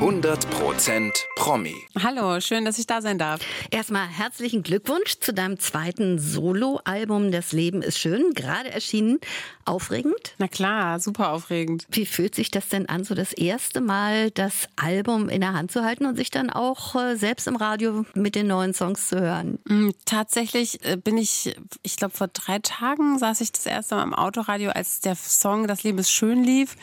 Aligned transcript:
100% 0.00 1.12
Promi. 1.34 1.74
Hallo, 2.00 2.40
schön, 2.40 2.64
dass 2.64 2.78
ich 2.78 2.86
da 2.86 3.02
sein 3.02 3.18
darf. 3.18 3.40
Erstmal 3.72 4.06
herzlichen 4.06 4.62
Glückwunsch 4.62 5.18
zu 5.18 5.34
deinem 5.34 5.58
zweiten 5.58 6.20
Soloalbum 6.20 7.32
Das 7.32 7.50
Leben 7.50 7.82
ist 7.82 7.98
schön, 7.98 8.32
gerade 8.32 8.70
erschienen. 8.70 9.18
Aufregend? 9.64 10.36
Na 10.38 10.46
klar, 10.46 11.00
super 11.00 11.32
aufregend. 11.32 11.84
Wie 11.90 12.06
fühlt 12.06 12.36
sich 12.36 12.52
das 12.52 12.68
denn 12.68 12.88
an, 12.88 13.02
so 13.02 13.16
das 13.16 13.32
erste 13.32 13.80
Mal 13.80 14.30
das 14.30 14.68
Album 14.76 15.28
in 15.28 15.40
der 15.40 15.52
Hand 15.52 15.72
zu 15.72 15.84
halten 15.84 16.06
und 16.06 16.14
sich 16.14 16.30
dann 16.30 16.48
auch 16.50 16.94
äh, 16.94 17.16
selbst 17.16 17.48
im 17.48 17.56
Radio 17.56 18.06
mit 18.14 18.36
den 18.36 18.46
neuen 18.46 18.74
Songs 18.74 19.08
zu 19.08 19.20
hören? 19.20 19.58
Mm, 19.64 19.90
tatsächlich 20.04 20.84
äh, 20.84 20.96
bin 20.96 21.18
ich, 21.18 21.56
ich 21.82 21.96
glaube 21.96 22.16
vor 22.16 22.28
drei 22.28 22.60
Tagen 22.60 23.18
saß 23.18 23.40
ich 23.40 23.50
das 23.50 23.66
erste 23.66 23.96
Mal 23.96 24.04
im 24.04 24.14
Autoradio, 24.14 24.70
als 24.70 25.00
der 25.00 25.16
Song 25.16 25.66
Das 25.66 25.82
Leben 25.82 25.98
ist 25.98 26.12
schön 26.12 26.44
lief 26.44 26.76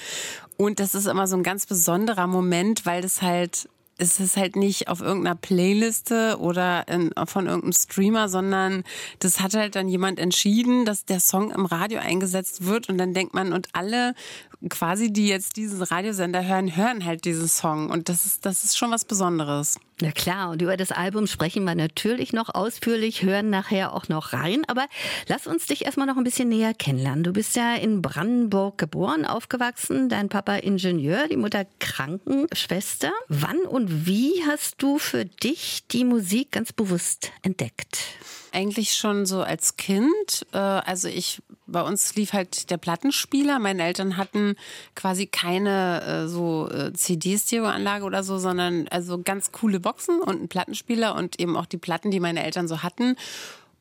und 0.58 0.80
das 0.80 0.96
ist 0.96 1.08
immer 1.08 1.28
so 1.28 1.36
ein 1.36 1.44
ganz 1.44 1.66
besonderer 1.66 2.28
Moment, 2.28 2.86
weil 2.86 3.02
das 3.02 3.22
halt 3.22 3.70
es 3.98 4.20
ist 4.20 4.36
halt 4.36 4.56
nicht 4.56 4.90
auf 4.90 5.02
irgendeiner 5.02 5.36
Playliste 5.36 6.38
oder 6.40 6.88
in, 6.88 7.12
von 7.26 7.46
irgendeinem 7.46 7.74
Streamer, 7.74 8.28
sondern 8.28 8.84
das 9.20 9.40
hat 9.40 9.54
halt 9.54 9.76
dann 9.76 9.88
jemand 9.88 10.20
entschieden, 10.20 10.86
dass 10.86 11.06
der 11.06 11.20
Song 11.20 11.52
im 11.52 11.66
Radio 11.66 12.00
eingesetzt 12.00 12.66
wird. 12.66 12.90
Und 12.90 12.98
dann 12.98 13.14
denkt 13.14 13.34
man, 13.34 13.54
und 13.54 13.70
alle 13.74 14.14
quasi, 14.70 15.12
die 15.12 15.28
jetzt 15.28 15.58
diesen 15.58 15.82
Radiosender 15.82 16.46
hören, 16.46 16.76
hören 16.76 17.06
halt 17.06 17.26
diesen 17.26 17.48
Song 17.48 17.90
und 17.90 18.10
das 18.10 18.26
ist, 18.26 18.46
das 18.46 18.64
ist 18.64 18.78
schon 18.78 18.92
was 18.92 19.06
Besonderes. 19.06 19.80
Ja 20.02 20.12
klar, 20.12 20.50
und 20.50 20.62
über 20.62 20.76
das 20.76 20.92
Album 20.92 21.26
sprechen 21.26 21.64
wir 21.64 21.74
natürlich 21.74 22.34
noch 22.34 22.54
ausführlich, 22.54 23.24
hören 23.24 23.50
nachher 23.50 23.94
auch 23.94 24.10
noch 24.10 24.34
rein. 24.34 24.64
Aber 24.68 24.88
lass 25.28 25.48
uns 25.48 25.68
dich 25.68 25.86
erstmal 25.86 26.06
noch 26.06 26.18
ein 26.18 26.26
bisschen 26.26 26.50
näher 26.50 26.74
kennenlernen. 26.74 27.24
Du 27.24 27.32
bist 27.32 27.56
ja 27.56 27.76
in 27.76 28.02
Brandenburg 28.02 28.78
geboren, 28.78 29.26
aufgewachsen, 29.26 30.10
dein 30.10 30.28
Papa 30.28 30.56
Ingenieur, 30.56 31.30
die 31.30 31.38
Mutter 31.38 31.66
Krankenschwester. 31.80 33.12
Wann 33.30 33.60
und 33.60 34.06
wie 34.06 34.44
hast 34.46 34.82
du 34.82 35.00
für 35.00 35.24
dich 35.24 35.84
die 35.90 36.04
Musik 36.04 36.52
ganz 36.52 36.74
bewusst 36.74 37.32
entdeckt? 37.42 38.00
Eigentlich 38.56 38.94
schon 38.94 39.26
so 39.26 39.42
als 39.42 39.76
Kind. 39.76 40.46
Äh, 40.54 40.58
also 40.58 41.10
ich, 41.10 41.42
bei 41.68 41.82
uns 41.82 42.16
lief 42.16 42.32
halt 42.32 42.70
der 42.70 42.78
Plattenspieler. 42.78 43.60
Meine 43.60 43.84
Eltern 43.84 44.16
hatten 44.16 44.56
quasi 44.96 45.28
keine 45.28 46.02
äh, 46.04 46.28
so 46.30 46.70
äh, 46.70 46.94
CD-Stereo-Anlage 46.94 48.06
oder 48.06 48.24
so, 48.24 48.38
sondern 48.38 48.88
also 48.88 49.22
ganz 49.22 49.52
coole 49.52 49.82
Boxen 49.82 50.22
und 50.22 50.38
einen 50.38 50.48
Plattenspieler 50.48 51.16
und 51.16 51.38
eben 51.38 51.58
auch 51.58 51.66
die 51.66 51.78
Platten, 51.78 52.12
die 52.12 52.22
meine 52.22 52.46
Eltern 52.46 52.70
so 52.70 52.82
hatten. 52.82 53.18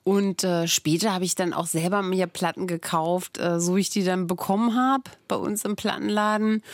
Und 0.03 0.43
äh, 0.43 0.67
später 0.67 1.15
habe 1.15 1.25
ich 1.25 1.37
dann 1.37 1.53
auch 1.53 1.67
selber 1.67 2.03
mir 2.03 2.27
Platten 2.27 2.67
gekauft, 2.67 3.39
äh, 3.39 3.61
so 3.61 3.77
ich 3.77 3.91
die 3.91 4.03
dann 4.03 4.27
bekommen 4.27 4.75
habe 4.75 5.05
bei 5.29 5.37
uns 5.37 5.65
im 5.65 5.77
Plattenladen. 5.77 6.65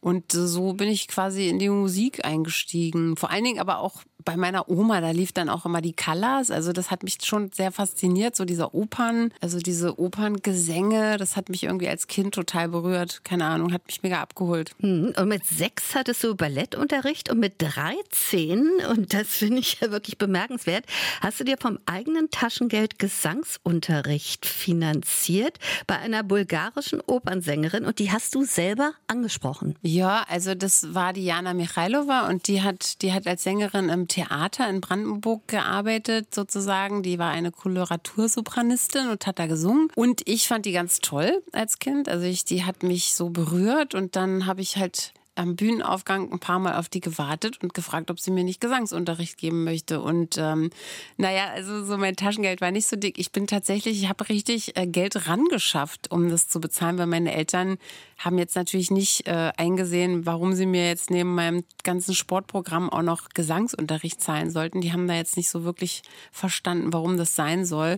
Und 0.00 0.32
so 0.32 0.72
bin 0.72 0.88
ich 0.88 1.08
quasi 1.08 1.48
in 1.48 1.58
die 1.58 1.68
Musik 1.68 2.24
eingestiegen. 2.24 3.16
Vor 3.16 3.30
allen 3.30 3.44
Dingen 3.44 3.60
aber 3.60 3.80
auch 3.80 4.02
bei 4.24 4.36
meiner 4.36 4.68
Oma, 4.68 5.00
da 5.00 5.10
lief 5.10 5.32
dann 5.32 5.48
auch 5.48 5.64
immer 5.66 5.80
die 5.80 5.94
Colors. 5.94 6.50
Also 6.50 6.72
das 6.72 6.90
hat 6.90 7.02
mich 7.02 7.18
schon 7.22 7.50
sehr 7.52 7.72
fasziniert, 7.72 8.36
so 8.36 8.44
dieser 8.44 8.74
Opern, 8.74 9.32
also 9.40 9.58
diese 9.58 9.98
Operngesänge, 9.98 11.16
das 11.16 11.36
hat 11.36 11.48
mich 11.48 11.64
irgendwie 11.64 11.88
als 11.88 12.06
Kind 12.06 12.34
total 12.34 12.68
berührt. 12.68 13.24
Keine 13.24 13.44
Ahnung, 13.44 13.72
hat 13.72 13.86
mich 13.86 14.02
mega 14.02 14.20
abgeholt. 14.20 14.72
Hm, 14.80 15.14
und 15.16 15.28
mit 15.28 15.44
sechs 15.44 15.94
hattest 15.94 16.22
du 16.24 16.34
Ballettunterricht 16.34 17.30
und 17.30 17.40
mit 17.40 17.54
13, 17.58 18.68
und 18.90 19.14
das 19.14 19.28
finde 19.28 19.58
ich 19.58 19.80
ja 19.80 19.90
wirklich 19.90 20.18
bemerkenswert, 20.18 20.84
hast 21.20 21.40
du 21.40 21.44
dir 21.44 21.56
vom 21.58 21.78
eigenen 21.86 22.30
Taschengeld 22.30 22.98
Gesangsunterricht 22.98 24.46
finanziert 24.46 25.58
bei 25.86 25.98
einer 25.98 26.22
bulgarischen 26.22 27.00
Opernsängerin 27.06 27.84
und 27.84 27.98
die 27.98 28.12
hast 28.12 28.34
du 28.34 28.44
selber 28.44 28.92
angesprochen. 29.06 29.76
Ja, 29.82 30.24
also 30.28 30.54
das 30.54 30.94
war 30.94 31.12
Diana 31.12 31.54
Michailova 31.54 32.28
und 32.28 32.48
die 32.48 32.62
hat, 32.62 33.02
die 33.02 33.12
hat 33.12 33.26
als 33.26 33.42
Sängerin 33.42 33.88
im 33.88 34.08
Theater 34.10 34.68
in 34.68 34.80
Brandenburg 34.80 35.48
gearbeitet, 35.48 36.34
sozusagen. 36.34 37.02
Die 37.02 37.18
war 37.18 37.30
eine 37.30 37.50
Koloratursopranistin 37.50 39.08
und 39.08 39.26
hat 39.26 39.38
da 39.38 39.46
gesungen. 39.46 39.88
Und 39.94 40.22
ich 40.26 40.48
fand 40.48 40.66
die 40.66 40.72
ganz 40.72 40.98
toll 40.98 41.42
als 41.52 41.78
Kind. 41.78 42.08
Also 42.08 42.26
ich, 42.26 42.44
die 42.44 42.64
hat 42.64 42.82
mich 42.82 43.14
so 43.14 43.30
berührt 43.30 43.94
und 43.94 44.16
dann 44.16 44.46
habe 44.46 44.60
ich 44.60 44.76
halt 44.76 45.12
am 45.40 45.56
Bühnenaufgang 45.56 46.30
ein 46.30 46.38
paar 46.38 46.58
Mal 46.58 46.76
auf 46.76 46.90
die 46.90 47.00
gewartet 47.00 47.62
und 47.62 47.72
gefragt, 47.72 48.10
ob 48.10 48.20
sie 48.20 48.30
mir 48.30 48.44
nicht 48.44 48.60
Gesangsunterricht 48.60 49.38
geben 49.38 49.64
möchte. 49.64 50.02
Und 50.02 50.36
ähm, 50.36 50.70
naja, 51.16 51.48
also 51.54 51.82
so 51.84 51.96
mein 51.96 52.14
Taschengeld 52.14 52.60
war 52.60 52.70
nicht 52.70 52.86
so 52.86 52.96
dick. 52.96 53.18
Ich 53.18 53.32
bin 53.32 53.46
tatsächlich, 53.46 54.02
ich 54.02 54.08
habe 54.08 54.28
richtig 54.28 54.76
äh, 54.76 54.86
Geld 54.86 55.26
rangeschafft, 55.28 56.10
um 56.10 56.28
das 56.28 56.48
zu 56.48 56.60
bezahlen, 56.60 56.98
weil 56.98 57.06
meine 57.06 57.32
Eltern 57.32 57.78
haben 58.18 58.36
jetzt 58.36 58.54
natürlich 58.54 58.90
nicht 58.90 59.26
äh, 59.26 59.50
eingesehen, 59.56 60.26
warum 60.26 60.52
sie 60.52 60.66
mir 60.66 60.86
jetzt 60.86 61.10
neben 61.10 61.34
meinem 61.34 61.64
ganzen 61.84 62.14
Sportprogramm 62.14 62.90
auch 62.90 63.00
noch 63.00 63.30
Gesangsunterricht 63.30 64.20
zahlen 64.20 64.50
sollten. 64.50 64.82
Die 64.82 64.92
haben 64.92 65.08
da 65.08 65.14
jetzt 65.14 65.38
nicht 65.38 65.48
so 65.48 65.64
wirklich 65.64 66.02
verstanden, 66.30 66.92
warum 66.92 67.16
das 67.16 67.34
sein 67.34 67.64
soll. 67.64 67.96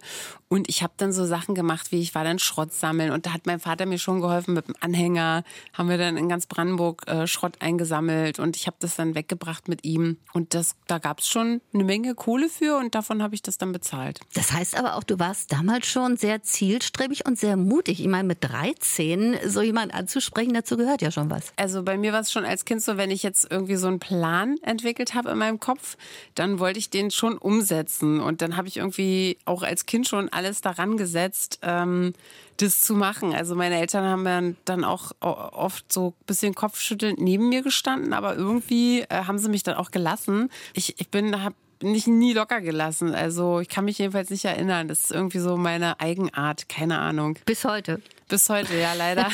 Und 0.53 0.69
ich 0.69 0.83
habe 0.83 0.93
dann 0.99 1.15
so 1.15 1.25
Sachen 1.25 1.55
gemacht, 1.55 1.93
wie 1.93 2.03
ich 2.03 2.15
war 2.15 2.25
dann 2.25 2.39
Schrott 2.39 2.75
sammeln 2.75 3.11
und 3.11 3.25
da 3.25 3.33
hat 3.33 3.47
mein 3.47 3.59
Vater 3.59 3.87
mir 3.87 3.97
schon 3.97 4.21
geholfen 4.21 4.53
mit 4.53 4.69
dem 4.69 4.75
Anhänger. 4.81 5.45
Haben 5.73 5.89
wir 5.89 5.97
dann 5.97 6.19
in 6.19 6.29
ganz 6.29 6.45
Brandenburg 6.45 7.09
äh, 7.09 7.27
Schrott 7.27 7.55
eingesammelt 7.61 8.39
und 8.39 8.55
ich 8.55 8.67
habe 8.67 8.77
das 8.79 8.97
dann 8.97 9.15
weggebracht 9.15 9.69
mit 9.69 9.87
ihm. 9.87 10.19
Und 10.35 10.53
das, 10.53 10.77
da 10.89 10.99
gab 10.99 11.21
es 11.21 11.29
schon 11.29 11.63
eine 11.73 11.85
Menge 11.85 12.15
Kohle 12.15 12.51
für 12.51 12.77
und 12.77 12.95
davon 12.95 13.23
habe 13.23 13.35
ich 13.35 13.41
das 13.41 13.57
dann 13.57 13.73
bezahlt. 13.73 14.21
Das 14.35 14.53
heißt 14.53 14.79
aber 14.79 14.97
auch, 14.97 15.05
du 15.05 15.19
warst 15.19 15.51
damals 15.53 15.87
schon 15.87 16.19
sehr 16.19 16.43
zielstrebig 16.43 17.25
und 17.25 17.39
sehr 17.39 17.57
mutig. 17.57 18.01
Ich 18.01 18.09
meine, 18.09 18.29
mit 18.29 18.45
13 18.45 19.39
so 19.47 19.63
jemand 19.63 19.95
anzusprechen, 19.95 20.53
dazu 20.53 20.77
gehört 20.77 21.01
ja 21.01 21.11
schon 21.11 21.31
was. 21.31 21.55
Also 21.57 21.83
bei 21.83 21.97
mir 21.97 22.13
war 22.13 22.21
es 22.21 22.31
schon 22.31 22.45
als 22.45 22.67
Kind 22.67 22.83
so, 22.83 22.99
wenn 22.99 23.11
ich 23.11 23.23
jetzt 23.23 23.51
irgendwie 23.51 23.77
so 23.77 23.87
einen 23.87 24.01
Plan 24.01 24.57
entwickelt 24.61 25.15
habe 25.15 25.31
in 25.31 25.39
meinem 25.39 25.61
Kopf, 25.61 25.97
dann 26.35 26.59
wollte 26.59 26.79
ich 26.79 26.91
den 26.91 27.11
schon 27.11 27.39
umsetzen. 27.39 28.21
Und 28.21 28.43
dann 28.43 28.59
habe 28.59 28.69
ich 28.69 28.77
irgendwie 28.77 29.39
auch 29.47 29.63
als 29.63 29.87
Kind 29.87 30.07
schon 30.07 30.29
alles 30.43 30.61
daran 30.61 30.97
gesetzt, 30.97 31.59
ähm, 31.63 32.13
das 32.59 32.81
zu 32.81 32.95
machen. 32.95 33.35
Also 33.35 33.55
meine 33.55 33.79
Eltern 33.79 34.05
haben 34.05 34.57
dann 34.65 34.85
auch 34.85 35.13
oft 35.21 35.93
so 35.93 36.09
ein 36.09 36.27
bisschen 36.27 36.55
kopfschüttelnd 36.55 37.21
neben 37.21 37.49
mir 37.49 37.63
gestanden, 37.63 38.13
aber 38.13 38.37
irgendwie 38.37 39.01
äh, 39.03 39.25
haben 39.27 39.39
sie 39.39 39.49
mich 39.49 39.63
dann 39.63 39.77
auch 39.77 39.91
gelassen. 39.91 40.51
Ich, 40.75 41.01
ich 41.01 41.09
bin, 41.09 41.43
habe 41.43 41.55
nicht 41.83 42.07
nie 42.07 42.33
locker 42.33 42.61
gelassen. 42.61 43.15
Also 43.15 43.61
ich 43.61 43.69
kann 43.69 43.85
mich 43.85 43.99
jedenfalls 43.99 44.31
nicht 44.31 44.45
erinnern. 44.45 44.89
Das 44.89 45.05
ist 45.05 45.11
irgendwie 45.11 45.39
so 45.39 45.57
meine 45.57 46.01
Eigenart, 46.01 46.69
keine 46.69 46.99
Ahnung. 46.99 47.39
Bis 47.45 47.65
heute. 47.65 48.01
Bis 48.29 48.49
heute, 48.49 48.79
ja, 48.79 48.95
leider. 48.95 49.29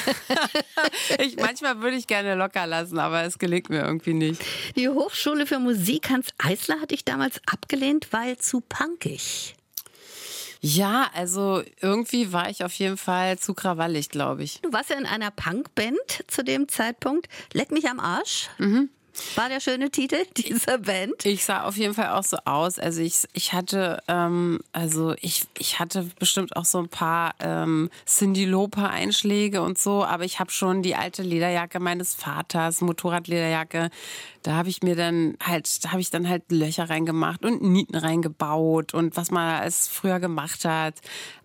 ich, 1.18 1.36
manchmal 1.36 1.80
würde 1.80 1.96
ich 1.96 2.06
gerne 2.06 2.34
locker 2.34 2.66
lassen, 2.66 2.98
aber 2.98 3.22
es 3.22 3.38
gelingt 3.38 3.70
mir 3.70 3.82
irgendwie 3.82 4.14
nicht. 4.14 4.42
Die 4.76 4.88
Hochschule 4.88 5.46
für 5.46 5.58
Musik 5.58 6.10
Hans 6.10 6.28
Eisler 6.38 6.80
hatte 6.80 6.94
ich 6.94 7.04
damals 7.04 7.40
abgelehnt, 7.46 8.08
weil 8.12 8.38
zu 8.38 8.60
punkig. 8.60 9.54
Ja, 10.60 11.10
also 11.14 11.62
irgendwie 11.80 12.32
war 12.32 12.50
ich 12.50 12.64
auf 12.64 12.72
jeden 12.74 12.96
Fall 12.96 13.38
zu 13.38 13.54
krawallig, 13.54 14.08
glaube 14.08 14.42
ich. 14.42 14.60
Du 14.62 14.72
warst 14.72 14.90
ja 14.90 14.96
in 14.96 15.06
einer 15.06 15.30
Punkband 15.30 15.98
zu 16.26 16.42
dem 16.42 16.68
Zeitpunkt. 16.68 17.28
Leck 17.52 17.70
mich 17.70 17.88
am 17.88 18.00
Arsch. 18.00 18.48
Mhm. 18.58 18.90
War 19.34 19.48
der 19.48 19.60
schöne 19.60 19.90
Titel 19.90 20.24
dieser 20.36 20.78
Band? 20.78 21.24
Ich 21.24 21.44
sah 21.44 21.64
auf 21.64 21.76
jeden 21.76 21.94
Fall 21.94 22.10
auch 22.10 22.24
so 22.24 22.36
aus. 22.44 22.78
Also 22.78 23.00
ich, 23.00 23.24
ich 23.32 23.52
hatte, 23.52 24.02
ähm, 24.08 24.60
also 24.72 25.14
ich, 25.20 25.46
ich 25.58 25.78
hatte 25.78 26.08
bestimmt 26.18 26.56
auch 26.56 26.64
so 26.64 26.78
ein 26.78 26.88
paar 26.88 27.34
ähm, 27.40 27.90
Cindy 28.06 28.44
Loper 28.44 28.90
Einschläge 28.90 29.62
und 29.62 29.78
so, 29.78 30.04
aber 30.04 30.24
ich 30.24 30.40
habe 30.40 30.50
schon 30.50 30.82
die 30.82 30.94
alte 30.94 31.22
Lederjacke 31.22 31.80
meines 31.80 32.14
Vaters, 32.14 32.80
Motorradlederjacke, 32.80 33.90
da 34.42 34.52
habe 34.52 34.68
ich 34.68 34.82
mir 34.82 34.96
dann 34.96 35.36
halt, 35.42 35.84
da 35.84 35.90
habe 35.90 36.00
ich 36.00 36.10
dann 36.10 36.28
halt 36.28 36.50
Löcher 36.50 36.88
reingemacht 36.88 37.44
und 37.44 37.62
Nieten 37.62 37.96
reingebaut 37.96 38.94
und 38.94 39.16
was 39.16 39.30
man 39.30 39.60
als 39.60 39.88
früher 39.88 40.20
gemacht 40.20 40.64
hat. 40.64 40.94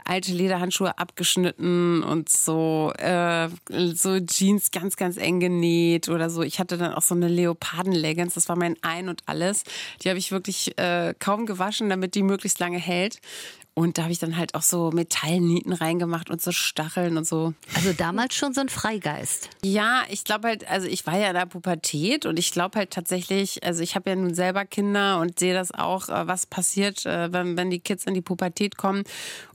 Alte 0.06 0.34
Lederhandschuhe 0.34 0.98
abgeschnitten 0.98 2.04
und 2.04 2.28
so, 2.28 2.92
äh, 2.98 3.48
so 3.94 4.20
Jeans 4.20 4.72
ganz, 4.72 4.98
ganz 4.98 5.18
eng 5.18 5.40
genäht 5.40 6.10
oder 6.10 6.30
so. 6.30 6.42
Ich 6.42 6.60
hatte 6.60 6.78
dann 6.78 6.94
auch 6.94 7.02
so 7.02 7.16
eine 7.16 7.30
Leoparden-Leggings, 7.30 8.34
das 8.34 8.50
war 8.50 8.58
mein 8.58 8.76
Ein 8.82 9.08
und 9.08 9.22
alles. 9.28 9.64
Die 10.02 10.10
habe 10.10 10.20
ich 10.20 10.32
wirklich 10.32 10.78
äh, 10.78 11.14
kaum 11.18 11.46
gewaschen, 11.46 11.90
damit 11.90 12.16
die 12.16 12.24
möglichst 12.24 12.60
lange 12.60 12.80
hält. 12.80 13.22
Und 13.76 13.98
da 13.98 14.04
habe 14.04 14.12
ich 14.12 14.20
dann 14.20 14.38
halt 14.38 14.54
auch 14.54 14.62
so 14.62 14.92
Metallnieten 14.92 15.74
reingemacht 15.74 16.30
und 16.30 16.40
so 16.42 16.52
Stacheln 16.52 17.18
und 17.18 17.26
so. 17.26 17.54
Also 17.74 17.92
damals 17.92 18.36
schon 18.36 18.54
so 18.54 18.62
ein 18.62 18.70
Freigeist. 18.70 19.50
Ja, 19.64 20.04
ich 20.10 20.24
glaube 20.24 20.50
halt, 20.50 20.70
also 20.70 20.88
ich 20.88 21.08
war 21.08 21.18
ja 21.18 21.30
in 21.30 21.34
der 21.34 21.48
Pubertät 21.48 22.28
und 22.28 22.38
ich 22.38 22.52
glaube 22.52 22.78
halt 22.78 22.92
tatsächlich, 22.92 23.64
also 23.64 23.82
ich 23.82 23.96
habe 23.96 24.12
ja 24.12 24.16
nun 24.16 24.36
selber 24.36 24.66
Kinder 24.66 25.20
und 25.20 25.40
sehe 25.40 25.56
das 25.56 25.72
auch, 25.72 26.10
äh, 26.10 26.28
was 26.28 26.46
passiert, 26.46 27.06
äh, 27.08 27.34
wenn, 27.34 27.58
wenn 27.58 27.72
die 27.72 27.80
Kids 27.80 28.06
in 28.06 28.14
die 28.14 28.22
Pubertät 28.22 28.78
kommen. 28.78 29.06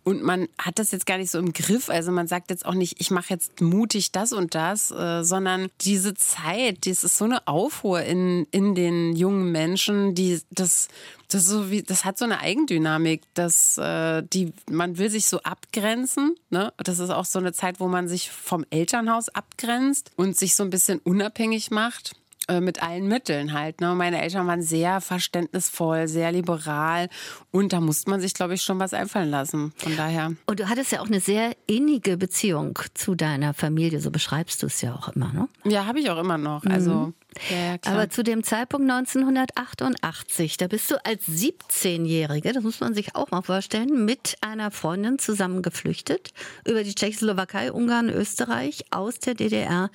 Und 0.08 0.22
man 0.22 0.48
hat 0.56 0.78
das 0.78 0.90
jetzt 0.90 1.04
gar 1.04 1.18
nicht 1.18 1.30
so 1.30 1.38
im 1.38 1.52
Griff. 1.52 1.90
Also 1.90 2.12
man 2.12 2.26
sagt 2.28 2.48
jetzt 2.48 2.64
auch 2.64 2.72
nicht, 2.72 2.98
ich 2.98 3.10
mache 3.10 3.28
jetzt 3.28 3.60
mutig 3.60 4.10
das 4.10 4.32
und 4.32 4.54
das, 4.54 4.90
äh, 4.90 5.22
sondern 5.22 5.68
diese 5.82 6.14
Zeit, 6.14 6.86
das 6.86 7.04
ist 7.04 7.18
so 7.18 7.26
eine 7.26 7.46
Aufruhr 7.46 8.00
in, 8.00 8.46
in 8.50 8.74
den 8.74 9.14
jungen 9.14 9.52
Menschen, 9.52 10.14
die 10.14 10.40
das 10.48 10.88
das, 11.30 11.44
so 11.44 11.70
wie, 11.70 11.82
das 11.82 12.06
hat 12.06 12.16
so 12.16 12.24
eine 12.24 12.40
Eigendynamik, 12.40 13.20
dass 13.34 13.76
äh, 13.76 14.22
die, 14.22 14.54
man 14.70 14.96
will 14.96 15.10
sich 15.10 15.26
so 15.26 15.42
abgrenzen. 15.42 16.36
Ne? 16.48 16.72
Das 16.78 17.00
ist 17.00 17.10
auch 17.10 17.26
so 17.26 17.38
eine 17.38 17.52
Zeit, 17.52 17.80
wo 17.80 17.86
man 17.86 18.08
sich 18.08 18.30
vom 18.30 18.64
Elternhaus 18.70 19.28
abgrenzt 19.28 20.10
und 20.16 20.38
sich 20.38 20.54
so 20.54 20.62
ein 20.62 20.70
bisschen 20.70 21.00
unabhängig 21.00 21.70
macht. 21.70 22.16
Äh, 22.50 22.62
mit 22.62 22.82
allen 22.82 23.08
Mitteln 23.08 23.52
halt. 23.52 23.82
Ne? 23.82 23.94
Meine 23.94 24.22
Eltern 24.22 24.46
waren 24.46 24.62
sehr 24.62 25.02
verständnisvoll, 25.02 26.08
sehr 26.08 26.32
liberal 26.32 27.10
und 27.50 27.74
da 27.74 27.80
musste 27.80 28.08
man 28.08 28.22
sich, 28.22 28.32
glaube 28.32 28.54
ich, 28.54 28.62
schon 28.62 28.78
was 28.80 28.94
einfallen 28.94 29.28
lassen. 29.28 29.74
Von 29.76 29.94
daher. 29.98 30.32
Und 30.46 30.58
du 30.58 30.66
hattest 30.66 30.92
ja 30.92 31.00
auch 31.02 31.08
eine 31.08 31.20
sehr 31.20 31.54
innige 31.66 32.16
Beziehung 32.16 32.78
zu 32.94 33.14
deiner 33.14 33.52
Familie, 33.52 34.00
so 34.00 34.10
beschreibst 34.10 34.62
du 34.62 34.66
es 34.66 34.80
ja 34.80 34.94
auch 34.94 35.10
immer, 35.10 35.30
ne? 35.30 35.48
Ja, 35.64 35.84
habe 35.84 36.00
ich 36.00 36.08
auch 36.08 36.16
immer 36.16 36.38
noch. 36.38 36.64
Also 36.64 36.90
mhm. 36.92 37.14
Ja, 37.50 37.76
Aber 37.84 38.10
zu 38.10 38.24
dem 38.24 38.42
Zeitpunkt 38.42 38.90
1988, 38.90 40.56
da 40.56 40.66
bist 40.66 40.90
du 40.90 41.04
als 41.04 41.24
17-Jährige, 41.26 42.52
das 42.52 42.62
muss 42.62 42.80
man 42.80 42.94
sich 42.94 43.14
auch 43.14 43.30
mal 43.30 43.42
vorstellen, 43.42 44.04
mit 44.04 44.36
einer 44.40 44.70
Freundin 44.70 45.18
zusammen 45.18 45.62
geflüchtet 45.62 46.32
über 46.66 46.82
die 46.82 46.94
Tschechoslowakei, 46.94 47.72
Ungarn, 47.72 48.08
Österreich 48.08 48.84
aus 48.90 49.18
der 49.18 49.34
DDR 49.34 49.90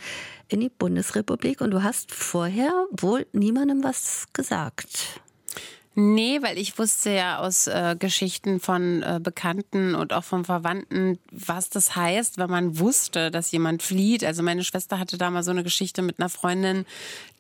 in 0.47 0.59
die 0.59 0.69
Bundesrepublik 0.69 1.62
und 1.62 1.71
du 1.71 1.83
hast 1.83 2.12
vorher 2.12 2.71
wohl 2.91 3.25
niemandem 3.33 3.83
was 3.83 4.27
gesagt. 4.33 5.21
Nee, 5.95 6.39
weil 6.41 6.57
ich 6.57 6.79
wusste 6.79 7.11
ja 7.11 7.37
aus 7.37 7.67
äh, 7.67 7.95
Geschichten 7.97 8.59
von 8.59 9.03
äh, 9.03 9.19
Bekannten 9.21 9.93
und 9.93 10.11
auch 10.11 10.23
von 10.23 10.43
Verwandten, 10.43 11.19
was 11.31 11.69
das 11.69 11.95
heißt, 11.95 12.39
wenn 12.39 12.49
man 12.49 12.79
wusste, 12.79 13.29
dass 13.29 13.51
jemand 13.51 13.83
flieht. 13.83 14.23
Also 14.23 14.41
meine 14.41 14.63
Schwester 14.63 14.97
hatte 14.97 15.19
da 15.19 15.29
mal 15.29 15.43
so 15.43 15.51
eine 15.51 15.63
Geschichte 15.63 16.01
mit 16.01 16.19
einer 16.19 16.29
Freundin, 16.29 16.85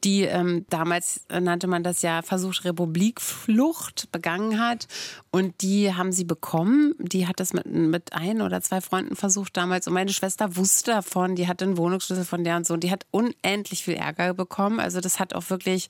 die 0.03 0.23
ähm, 0.23 0.65
damals 0.69 1.21
nannte 1.29 1.67
man 1.67 1.83
das 1.83 2.01
ja 2.01 2.21
Versuch 2.21 2.63
Republikflucht 2.63 4.11
begangen 4.11 4.59
hat. 4.59 4.87
Und 5.31 5.61
die 5.61 5.93
haben 5.93 6.11
sie 6.11 6.25
bekommen. 6.25 6.93
Die 6.99 7.25
hat 7.27 7.39
das 7.39 7.53
mit, 7.53 7.65
mit 7.65 8.13
ein 8.13 8.41
oder 8.41 8.61
zwei 8.61 8.81
Freunden 8.81 9.15
versucht 9.15 9.55
damals. 9.55 9.87
Und 9.87 9.93
meine 9.93 10.11
Schwester 10.11 10.55
wusste 10.55 10.91
davon, 10.91 11.35
die 11.35 11.47
hatte 11.47 11.65
einen 11.65 11.77
Wohnungsschlüssel 11.77 12.25
von 12.25 12.43
der 12.43 12.57
und 12.57 12.67
so. 12.67 12.73
Und 12.73 12.83
die 12.83 12.91
hat 12.91 13.05
unendlich 13.11 13.83
viel 13.83 13.95
Ärger 13.95 14.33
bekommen. 14.33 14.79
Also 14.79 14.99
das 14.99 15.19
hat 15.19 15.33
auch 15.33 15.49
wirklich 15.49 15.87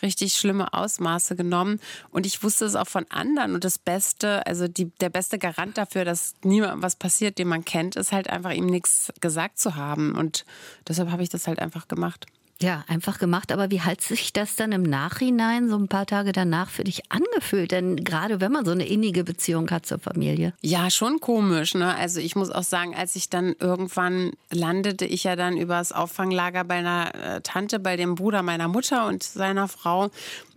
richtig 0.00 0.34
schlimme 0.34 0.72
Ausmaße 0.72 1.34
genommen. 1.34 1.80
Und 2.10 2.24
ich 2.24 2.42
wusste 2.42 2.64
es 2.66 2.76
auch 2.76 2.88
von 2.88 3.06
anderen. 3.10 3.54
Und 3.54 3.64
das 3.64 3.78
Beste, 3.78 4.46
also 4.46 4.68
die, 4.68 4.90
der 5.00 5.10
beste 5.10 5.38
Garant 5.38 5.76
dafür, 5.76 6.04
dass 6.04 6.34
niemandem 6.44 6.82
was 6.82 6.96
passiert, 6.96 7.38
den 7.38 7.48
man 7.48 7.64
kennt, 7.64 7.96
ist 7.96 8.12
halt 8.12 8.30
einfach 8.30 8.52
ihm 8.52 8.66
nichts 8.66 9.12
gesagt 9.20 9.58
zu 9.58 9.74
haben. 9.74 10.14
Und 10.14 10.44
deshalb 10.86 11.10
habe 11.10 11.22
ich 11.22 11.28
das 11.28 11.48
halt 11.48 11.58
einfach 11.58 11.88
gemacht. 11.88 12.26
Ja, 12.60 12.84
einfach 12.88 13.18
gemacht. 13.18 13.52
Aber 13.52 13.70
wie 13.70 13.82
hat 13.82 14.00
sich 14.00 14.32
das 14.32 14.56
dann 14.56 14.72
im 14.72 14.82
Nachhinein, 14.82 15.68
so 15.68 15.76
ein 15.76 15.88
paar 15.88 16.06
Tage 16.06 16.32
danach, 16.32 16.70
für 16.70 16.84
dich 16.84 17.02
angefühlt? 17.10 17.70
Denn 17.70 17.96
gerade 18.02 18.40
wenn 18.40 18.52
man 18.52 18.64
so 18.64 18.70
eine 18.70 18.86
innige 18.86 19.24
Beziehung 19.24 19.70
hat 19.70 19.84
zur 19.84 19.98
Familie. 19.98 20.54
Ja, 20.62 20.90
schon 20.90 21.20
komisch. 21.20 21.74
Ne? 21.74 21.94
Also 21.94 22.20
ich 22.20 22.34
muss 22.34 22.50
auch 22.50 22.62
sagen, 22.62 22.94
als 22.94 23.14
ich 23.14 23.28
dann 23.28 23.54
irgendwann 23.58 24.32
landete, 24.50 25.04
ich 25.04 25.24
ja 25.24 25.36
dann 25.36 25.56
übers 25.56 25.92
Auffanglager 25.92 26.64
bei 26.64 26.76
einer 26.76 27.14
äh, 27.14 27.40
Tante, 27.42 27.78
bei 27.78 27.96
dem 27.96 28.14
Bruder 28.14 28.42
meiner 28.42 28.68
Mutter 28.68 29.06
und 29.06 29.22
seiner 29.22 29.68
Frau 29.68 30.10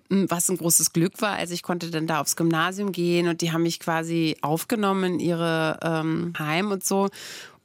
was 0.10 0.50
ein 0.50 0.58
großes 0.58 0.92
Glück 0.92 1.22
war. 1.22 1.34
Also 1.34 1.54
ich 1.54 1.62
konnte 1.62 1.92
dann 1.92 2.08
da 2.08 2.20
aufs 2.20 2.36
Gymnasium 2.36 2.92
gehen 2.92 3.28
und 3.28 3.42
die 3.42 3.52
haben 3.52 3.64
mich 3.64 3.80
quasi 3.80 4.38
aufgenommen 4.42 5.14
in 5.14 5.20
ihre 5.20 5.80
ähm, 5.84 6.34
Heim 6.40 6.72
und 6.72 6.84
so. 6.84 7.10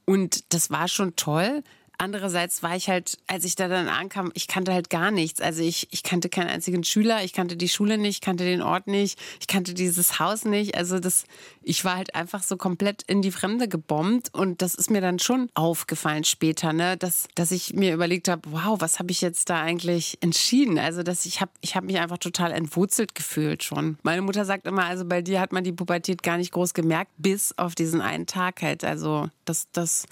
Und 0.05 0.53
das 0.53 0.69
war 0.69 0.87
schon 0.87 1.15
toll. 1.15 1.63
Andererseits 1.97 2.63
war 2.63 2.75
ich 2.75 2.89
halt, 2.89 3.17
als 3.27 3.45
ich 3.45 3.55
da 3.55 3.67
dann 3.67 3.87
ankam, 3.87 4.31
ich 4.33 4.47
kannte 4.47 4.73
halt 4.73 4.89
gar 4.89 5.11
nichts. 5.11 5.41
Also 5.41 5.61
ich, 5.61 5.87
ich 5.91 6.03
kannte 6.03 6.29
keinen 6.29 6.49
einzigen 6.49 6.83
Schüler, 6.83 7.23
ich 7.23 7.33
kannte 7.33 7.55
die 7.57 7.69
Schule 7.69 7.97
nicht, 7.97 8.23
kannte 8.23 8.43
den 8.43 8.61
Ort 8.61 8.87
nicht, 8.87 9.19
ich 9.39 9.47
kannte 9.47 9.73
dieses 9.73 10.19
Haus 10.19 10.45
nicht. 10.45 10.75
Also 10.75 10.99
das, 10.99 11.25
ich 11.63 11.85
war 11.85 11.95
halt 11.95 12.15
einfach 12.15 12.43
so 12.43 12.57
komplett 12.57 13.03
in 13.03 13.21
die 13.21 13.31
Fremde 13.31 13.67
gebombt 13.67 14.33
und 14.33 14.61
das 14.61 14.75
ist 14.75 14.89
mir 14.89 15.01
dann 15.01 15.19
schon 15.19 15.49
aufgefallen 15.53 16.23
später, 16.23 16.73
ne, 16.73 16.97
dass, 16.97 17.27
dass 17.35 17.51
ich 17.51 17.73
mir 17.73 17.93
überlegt 17.93 18.27
habe, 18.27 18.41
wow, 18.51 18.79
was 18.79 18.99
habe 18.99 19.11
ich 19.11 19.21
jetzt 19.21 19.49
da 19.49 19.61
eigentlich 19.61 20.17
entschieden? 20.21 20.79
Also 20.79 21.03
dass 21.03 21.25
ich 21.25 21.41
habe, 21.41 21.51
ich 21.61 21.75
habe 21.75 21.85
mich 21.85 21.99
einfach 21.99 22.17
total 22.17 22.51
entwurzelt 22.51 23.15
gefühlt 23.15 23.63
schon. 23.63 23.97
Meine 24.03 24.21
Mutter 24.21 24.45
sagt 24.45 24.67
immer, 24.67 24.85
also 24.85 25.05
bei 25.05 25.21
dir 25.21 25.39
hat 25.39 25.51
man 25.51 25.63
die 25.63 25.71
Pubertät 25.71 26.23
gar 26.23 26.37
nicht 26.37 26.51
groß 26.51 26.73
gemerkt, 26.73 27.11
bis 27.17 27.57
auf 27.57 27.75
diesen 27.75 28.01
einen 28.01 28.25
Tag 28.25 28.61
halt. 28.61 28.83
Also 28.83 29.29
das, 29.45 29.67
das 29.71 30.05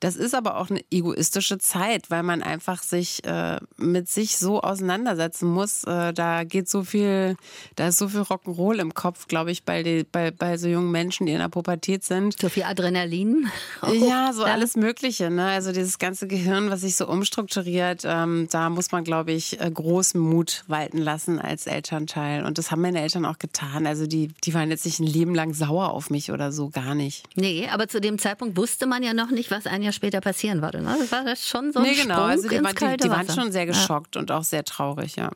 das 0.00 0.16
ist 0.16 0.34
aber 0.34 0.56
auch 0.58 0.70
eine 0.70 0.84
egoistische 0.90 1.58
Zeit, 1.58 2.10
weil 2.10 2.22
man 2.22 2.42
einfach 2.42 2.82
sich 2.82 3.24
äh, 3.24 3.58
mit 3.76 4.08
sich 4.08 4.38
so 4.38 4.60
auseinandersetzen 4.60 5.48
muss. 5.48 5.84
Äh, 5.84 6.12
da 6.12 6.44
geht 6.44 6.68
so 6.68 6.84
viel, 6.84 7.36
da 7.76 7.88
ist 7.88 7.98
so 7.98 8.08
viel 8.08 8.20
Rock'n'Roll 8.20 8.78
im 8.78 8.94
Kopf, 8.94 9.26
glaube 9.26 9.50
ich, 9.50 9.64
bei, 9.64 9.82
die, 9.82 10.04
bei, 10.04 10.30
bei 10.30 10.56
so 10.56 10.68
jungen 10.68 10.90
Menschen, 10.90 11.26
die 11.26 11.32
in 11.32 11.38
der 11.38 11.48
Pubertät 11.48 12.04
sind. 12.04 12.40
So 12.40 12.48
viel 12.48 12.62
Adrenalin. 12.62 13.50
ja, 13.92 14.32
so 14.32 14.44
alles 14.44 14.76
Mögliche. 14.76 15.30
Ne? 15.30 15.46
Also 15.46 15.72
dieses 15.72 15.98
ganze 15.98 16.28
Gehirn, 16.28 16.70
was 16.70 16.82
sich 16.82 16.94
so 16.94 17.08
umstrukturiert, 17.08 18.02
ähm, 18.04 18.46
da 18.50 18.70
muss 18.70 18.92
man, 18.92 19.02
glaube 19.02 19.32
ich, 19.32 19.60
äh, 19.60 19.70
großen 19.70 20.20
Mut 20.20 20.64
walten 20.68 20.98
lassen 20.98 21.40
als 21.40 21.66
Elternteil. 21.66 22.44
Und 22.44 22.58
das 22.58 22.70
haben 22.70 22.82
meine 22.82 23.00
Eltern 23.00 23.24
auch 23.24 23.38
getan. 23.38 23.86
Also 23.86 24.06
die, 24.06 24.30
die 24.44 24.54
waren 24.54 24.70
jetzt 24.70 24.84
nicht 24.84 25.00
ein 25.00 25.06
Leben 25.06 25.34
lang 25.34 25.54
sauer 25.54 25.90
auf 25.90 26.10
mich 26.10 26.30
oder 26.30 26.52
so, 26.52 26.68
gar 26.68 26.94
nicht. 26.94 27.24
Nee, 27.34 27.68
aber 27.68 27.88
zu 27.88 28.00
dem 28.00 28.18
Zeitpunkt 28.18 28.56
wusste 28.56 28.86
man 28.86 29.02
ja 29.02 29.12
noch 29.12 29.30
nicht, 29.30 29.50
was 29.50 29.66
ein 29.66 29.87
Jahr 29.88 29.92
später 29.92 30.20
passieren 30.20 30.62
würde. 30.62 30.80
Ne? 30.82 30.96
Das 30.98 31.10
war 31.12 31.24
das 31.24 31.46
schon 31.46 31.72
so 31.72 31.80
ein 31.80 31.86
nee, 31.86 31.94
genau. 31.94 32.14
Sprung 32.14 32.30
also 32.30 32.48
die, 32.48 32.56
ins 32.56 32.74
die, 32.74 32.96
die 32.96 33.10
waren 33.10 33.28
schon 33.28 33.52
sehr 33.52 33.66
geschockt 33.66 34.14
ja. 34.14 34.20
und 34.20 34.30
auch 34.30 34.44
sehr 34.44 34.64
traurig, 34.64 35.16
ja. 35.16 35.30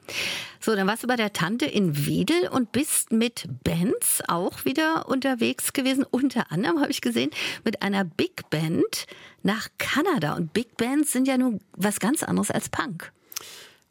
So, 0.60 0.76
dann 0.76 0.86
warst 0.86 1.02
du 1.02 1.06
bei 1.08 1.16
der 1.16 1.32
Tante 1.32 1.66
in 1.66 2.06
Wedel 2.06 2.48
und 2.48 2.70
bist 2.72 3.10
mit 3.10 3.48
Bands 3.64 4.22
auch 4.28 4.64
wieder 4.64 5.08
unterwegs 5.08 5.72
gewesen. 5.72 6.04
Unter 6.08 6.52
anderem 6.52 6.80
habe 6.80 6.90
ich 6.90 7.00
gesehen 7.00 7.30
mit 7.64 7.82
einer 7.82 8.04
Big 8.04 8.48
Band 8.50 9.06
nach 9.42 9.68
Kanada. 9.78 10.34
Und 10.34 10.52
Big 10.52 10.76
Bands 10.76 11.12
sind 11.12 11.26
ja 11.26 11.36
nun 11.36 11.60
was 11.72 11.98
ganz 11.98 12.22
anderes 12.22 12.50
als 12.50 12.68
Punk. 12.68 13.12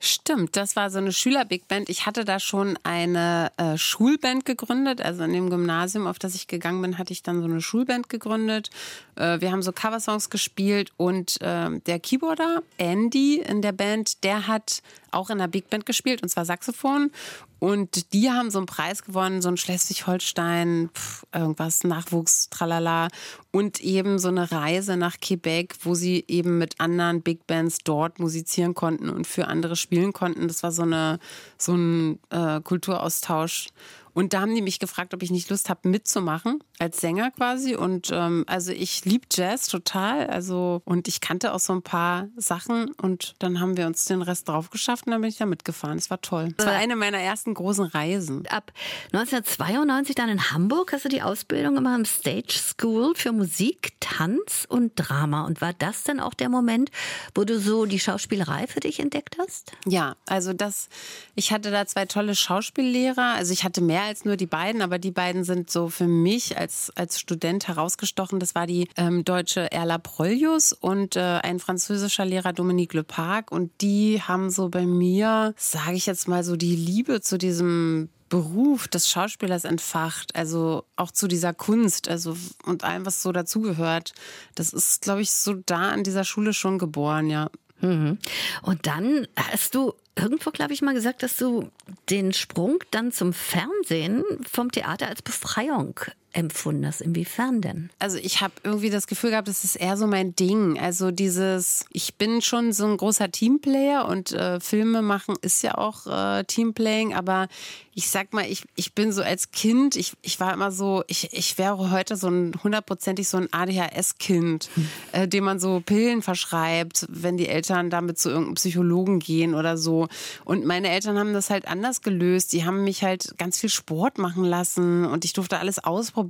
Stimmt, 0.04 0.56
das 0.56 0.76
war 0.76 0.90
so 0.90 0.98
eine 0.98 1.14
Schüler-Big 1.14 1.68
Band. 1.68 1.88
Ich 1.88 2.08
hatte 2.08 2.26
da 2.26 2.40
schon 2.40 2.76
eine 2.82 3.52
äh, 3.58 3.78
Schulband 3.78 4.46
gegründet. 4.46 5.00
Also 5.00 5.24
in 5.24 5.32
dem 5.32 5.52
Gymnasium, 5.52 6.08
auf 6.08 6.18
das 6.18 6.34
ich 6.34 6.48
gegangen 6.48 6.82
bin, 6.82 6.98
hatte 6.98 7.14
ich 7.14 7.22
dann 7.22 7.40
so 7.40 7.46
eine 7.46 7.62
Schulband 7.62 8.10
gegründet. 8.10 8.72
Äh, 9.16 9.42
wir 9.42 9.52
haben 9.52 9.62
so 9.62 9.72
Coversongs 9.72 10.32
gespielt 10.32 10.92
und 10.98 11.40
äh, 11.42 11.80
der 11.86 12.00
Keyboarder 12.00 12.64
Andy 12.80 13.42
in 13.42 13.62
der 13.62 13.74
Band, 13.74 14.24
der 14.24 14.48
hat 14.48 14.82
auch 15.12 15.30
in 15.30 15.38
der 15.38 15.48
Big 15.48 15.70
Band 15.70 15.86
gespielt 15.86 16.24
und 16.24 16.30
zwar 16.30 16.46
Saxophon. 16.46 17.12
Und 17.62 18.12
die 18.12 18.32
haben 18.32 18.50
so 18.50 18.58
einen 18.58 18.66
Preis 18.66 19.04
gewonnen, 19.04 19.44
so 19.44 19.48
ein 19.48 19.56
Schleswig-Holstein, 19.56 20.90
irgendwas, 21.32 21.84
Nachwuchs, 21.84 22.50
tralala. 22.50 23.08
Und 23.52 23.80
eben 23.82 24.18
so 24.18 24.30
eine 24.30 24.52
Reise 24.52 24.98
nach 24.98 25.20
Quebec, 25.20 25.76
wo 25.84 25.94
sie 25.94 26.26
eben 26.28 26.58
mit 26.58 26.80
anderen 26.80 27.22
Big 27.22 27.46
Bands 27.46 27.78
dort 27.84 28.18
musizieren 28.18 28.74
konnten 28.74 29.10
und 29.10 29.28
für 29.28 29.48
andere 29.48 29.76
spielen 29.76 30.12
konnten. 30.12 30.48
Das 30.48 30.64
war 30.64 30.72
so, 30.72 30.82
eine, 30.82 31.20
so 31.60 31.76
ein 31.76 32.18
äh, 32.32 32.62
Kulturaustausch. 32.62 33.68
Und 34.14 34.34
da 34.34 34.42
haben 34.42 34.54
die 34.54 34.62
mich 34.62 34.80
gefragt, 34.80 35.14
ob 35.14 35.24
ich 35.24 35.32
nicht 35.32 35.50
Lust 35.50 35.70
habe, 35.70 35.88
mitzumachen, 35.88 36.60
als 36.80 37.00
Sänger 37.00 37.32
quasi. 37.32 37.76
Und 37.76 38.10
ähm, 38.12 38.44
also 38.48 38.72
ich 38.72 39.06
liebe 39.06 39.26
Jazz 39.32 39.68
total. 39.68 40.28
Also, 40.28 40.82
und 40.86 41.08
ich 41.08 41.22
kannte 41.22 41.54
auch 41.54 41.60
so 41.60 41.74
ein 41.74 41.82
paar 41.82 42.28
Sachen. 42.36 42.92
Und 43.02 43.36
dann 43.40 43.60
haben 43.60 43.78
wir 43.78 43.88
uns 43.88 44.06
den 44.06 44.22
Rest 44.22 44.50
drauf 44.50 44.70
geschafft 44.70 45.08
und 45.08 45.12
dann 45.12 45.22
bin 45.22 45.30
ich 45.30 45.38
da 45.38 45.46
mitgefahren. 45.46 45.98
Es 45.98 46.10
war 46.10 46.22
toll. 46.22 46.54
Es 46.58 46.66
war 46.66 46.74
eine 46.74 46.96
meiner 46.96 47.20
ersten 47.20 47.54
großen 47.54 47.86
Reisen. 47.86 48.46
Ab 48.48 48.72
1992 49.14 50.16
dann 50.16 50.30
in 50.30 50.52
Hamburg 50.52 50.94
hast 50.94 51.06
du 51.06 51.10
die 51.10 51.22
Ausbildung 51.22 51.76
gemacht 51.76 52.00
im 52.00 52.06
Stage 52.06 52.54
School 52.58 53.14
für 53.16 53.32
Musik, 53.32 53.94
Tanz 54.00 54.66
und 54.68 54.94
Drama. 54.96 55.46
Und 55.46 55.62
war 55.62 55.74
das 55.74 56.04
dann 56.04 56.20
auch 56.20 56.34
der 56.34 56.50
Moment, 56.50 56.92
wo 57.36 57.44
du 57.44 57.60
so 57.60 57.86
die 57.86 58.00
Schauspielerei 58.00 58.68
für 58.68 58.80
dich 58.80 59.00
entdeckt 59.00 59.38
hast? 59.40 59.72
Ja, 59.86 60.16
also 60.26 60.54
das, 60.54 60.90
ich 61.36 61.52
hatte 61.52 61.72
da 61.72 61.86
zwei 61.86 62.06
tolle 62.06 62.36
Schauspiellehrer. 62.36 63.36
Also 63.36 63.54
ich 63.54 63.64
hatte 63.64 63.82
mehr 63.82 64.01
mehr 64.02 64.10
als 64.10 64.26
nur 64.26 64.36
die 64.36 64.48
beiden, 64.48 64.82
aber 64.82 64.98
die 64.98 65.12
beiden 65.12 65.44
sind 65.44 65.70
so 65.70 65.90
für 65.90 66.08
mich 66.08 66.58
als, 66.58 66.92
als 66.96 67.20
Student 67.20 67.68
herausgestochen. 67.68 68.40
Das 68.40 68.56
war 68.56 68.66
die 68.66 68.88
ähm, 68.98 69.24
deutsche 69.24 69.72
Erla 69.72 70.00
Prollius 70.00 70.74
und 70.74 71.16
äh, 71.16 71.20
ein 71.20 71.60
französischer 71.60 72.26
Lehrer 72.26 72.54
Dominique 72.54 72.94
Le 72.94 73.04
Parc. 73.04 73.52
Und 73.52 73.72
die 73.82 74.22
haben 74.22 74.50
so 74.50 74.70
bei 74.70 74.86
mir, 74.86 75.54
sage 75.56 75.96
ich 75.96 76.08
jetzt 76.08 76.28
mal 76.28 76.44
so, 76.44 76.56
die 76.56 76.76
Liebe 76.76 77.22
zu 77.22 77.38
diesem 77.38 78.10
Beruf 78.30 78.88
des 78.88 79.10
Schauspielers 79.10 79.66
entfacht, 79.66 80.36
also 80.36 80.86
auch 80.96 81.12
zu 81.12 81.28
dieser 81.28 81.54
Kunst, 81.54 82.08
also 82.08 82.36
und 82.66 82.84
allem, 82.84 83.06
was 83.06 83.22
so 83.22 83.32
dazugehört. 83.32 84.14
Das 84.56 84.74
ist, 84.74 85.02
glaube 85.02 85.22
ich, 85.22 85.32
so 85.32 85.54
da 85.66 85.92
an 85.92 86.04
dieser 86.04 86.24
Schule 86.24 86.54
schon 86.54 86.80
geboren, 86.80 87.30
ja. 87.30 87.50
Mhm. 87.82 88.18
Und 88.62 88.88
dann 88.88 89.28
hast 89.36 89.76
du 89.76 89.94
irgendwo, 90.16 90.52
glaube 90.52 90.74
ich, 90.74 90.82
mal 90.82 90.94
gesagt, 90.94 91.24
dass 91.24 91.38
du 91.38 91.70
den 92.10 92.34
Sprung 92.34 92.80
dann 92.92 93.12
zum 93.12 93.34
Fernsehen 93.34 94.24
vom 94.50 94.72
Theater 94.72 95.08
als 95.08 95.22
Befreiung 95.22 96.00
empfunden 96.34 96.86
hast. 96.86 97.02
Inwiefern 97.02 97.62
denn? 97.62 97.90
Also 98.00 98.18
ich 98.18 98.42
habe 98.42 98.54
irgendwie 98.64 98.90
das 98.90 99.08
Gefühl 99.08 99.32
gehabt, 99.32 99.48
das 99.48 99.64
ist 99.64 99.76
eher 99.76 99.98
so 99.98 100.08
mein 100.08 100.36
Ding. 100.36 100.80
Also 100.80 101.12
dieses, 101.12 101.86
ich 101.92 102.16
bin 102.16 102.42
schon 102.42 102.74
so 102.74 102.86
ein 102.86 102.98
großer 102.98 103.32
Teamplayer 103.32 104.08
und 104.08 104.32
äh, 104.32 104.60
Filme 104.60 105.02
machen 105.02 105.36
ist 105.42 105.62
ja 105.62 105.78
auch 105.78 106.08
äh, 106.08 106.44
Teamplaying, 106.46 107.14
aber 107.14 107.48
ich 107.94 108.10
sag 108.10 108.32
mal, 108.32 108.46
ich, 108.50 108.64
ich 108.76 108.94
bin 108.94 109.12
so 109.12 109.22
als 109.22 109.52
Kind, 109.52 109.98
ich, 109.98 110.14
ich 110.22 110.40
war 110.40 110.54
immer 110.54 110.72
so, 110.72 111.04
ich, 111.08 111.34
ich 111.34 111.58
wäre 111.58 111.92
heute 111.92 112.16
so 112.16 112.30
ein 112.30 112.54
hundertprozentig 112.64 113.28
so 113.28 113.38
ein 113.38 113.50
ADHS-Kind, 113.52 114.70
hm. 114.74 114.88
äh, 115.12 115.28
dem 115.28 115.44
man 115.44 115.60
so 115.60 115.82
Pillen 115.86 116.22
verschreibt, 116.22 117.06
wenn 117.10 117.36
die 117.36 117.50
Eltern 117.50 117.90
damit 117.90 118.18
zu 118.18 118.30
irgendeinem 118.30 118.56
Psychologen 118.56 119.20
gehen 119.20 119.54
oder 119.54 119.78
so. 119.78 120.08
Und 120.46 120.66
meine 120.66 120.90
Eltern 120.90 121.20
haben 121.20 121.34
das 121.34 121.50
halt 121.50 121.68
anders 121.68 122.02
gelöst. 122.02 122.54
Die 122.54 122.64
haben 122.64 122.86
mich 122.86 123.04
halt 123.04 123.38
ganz 123.38 123.60
viel 123.60 123.70
Sport 123.70 124.18
machen 124.18 124.46
lassen 124.46 125.06
und 125.06 125.26
ich 125.26 125.34
durfte 125.34 125.60
alles 125.60 125.80
ausprobieren 125.80 126.21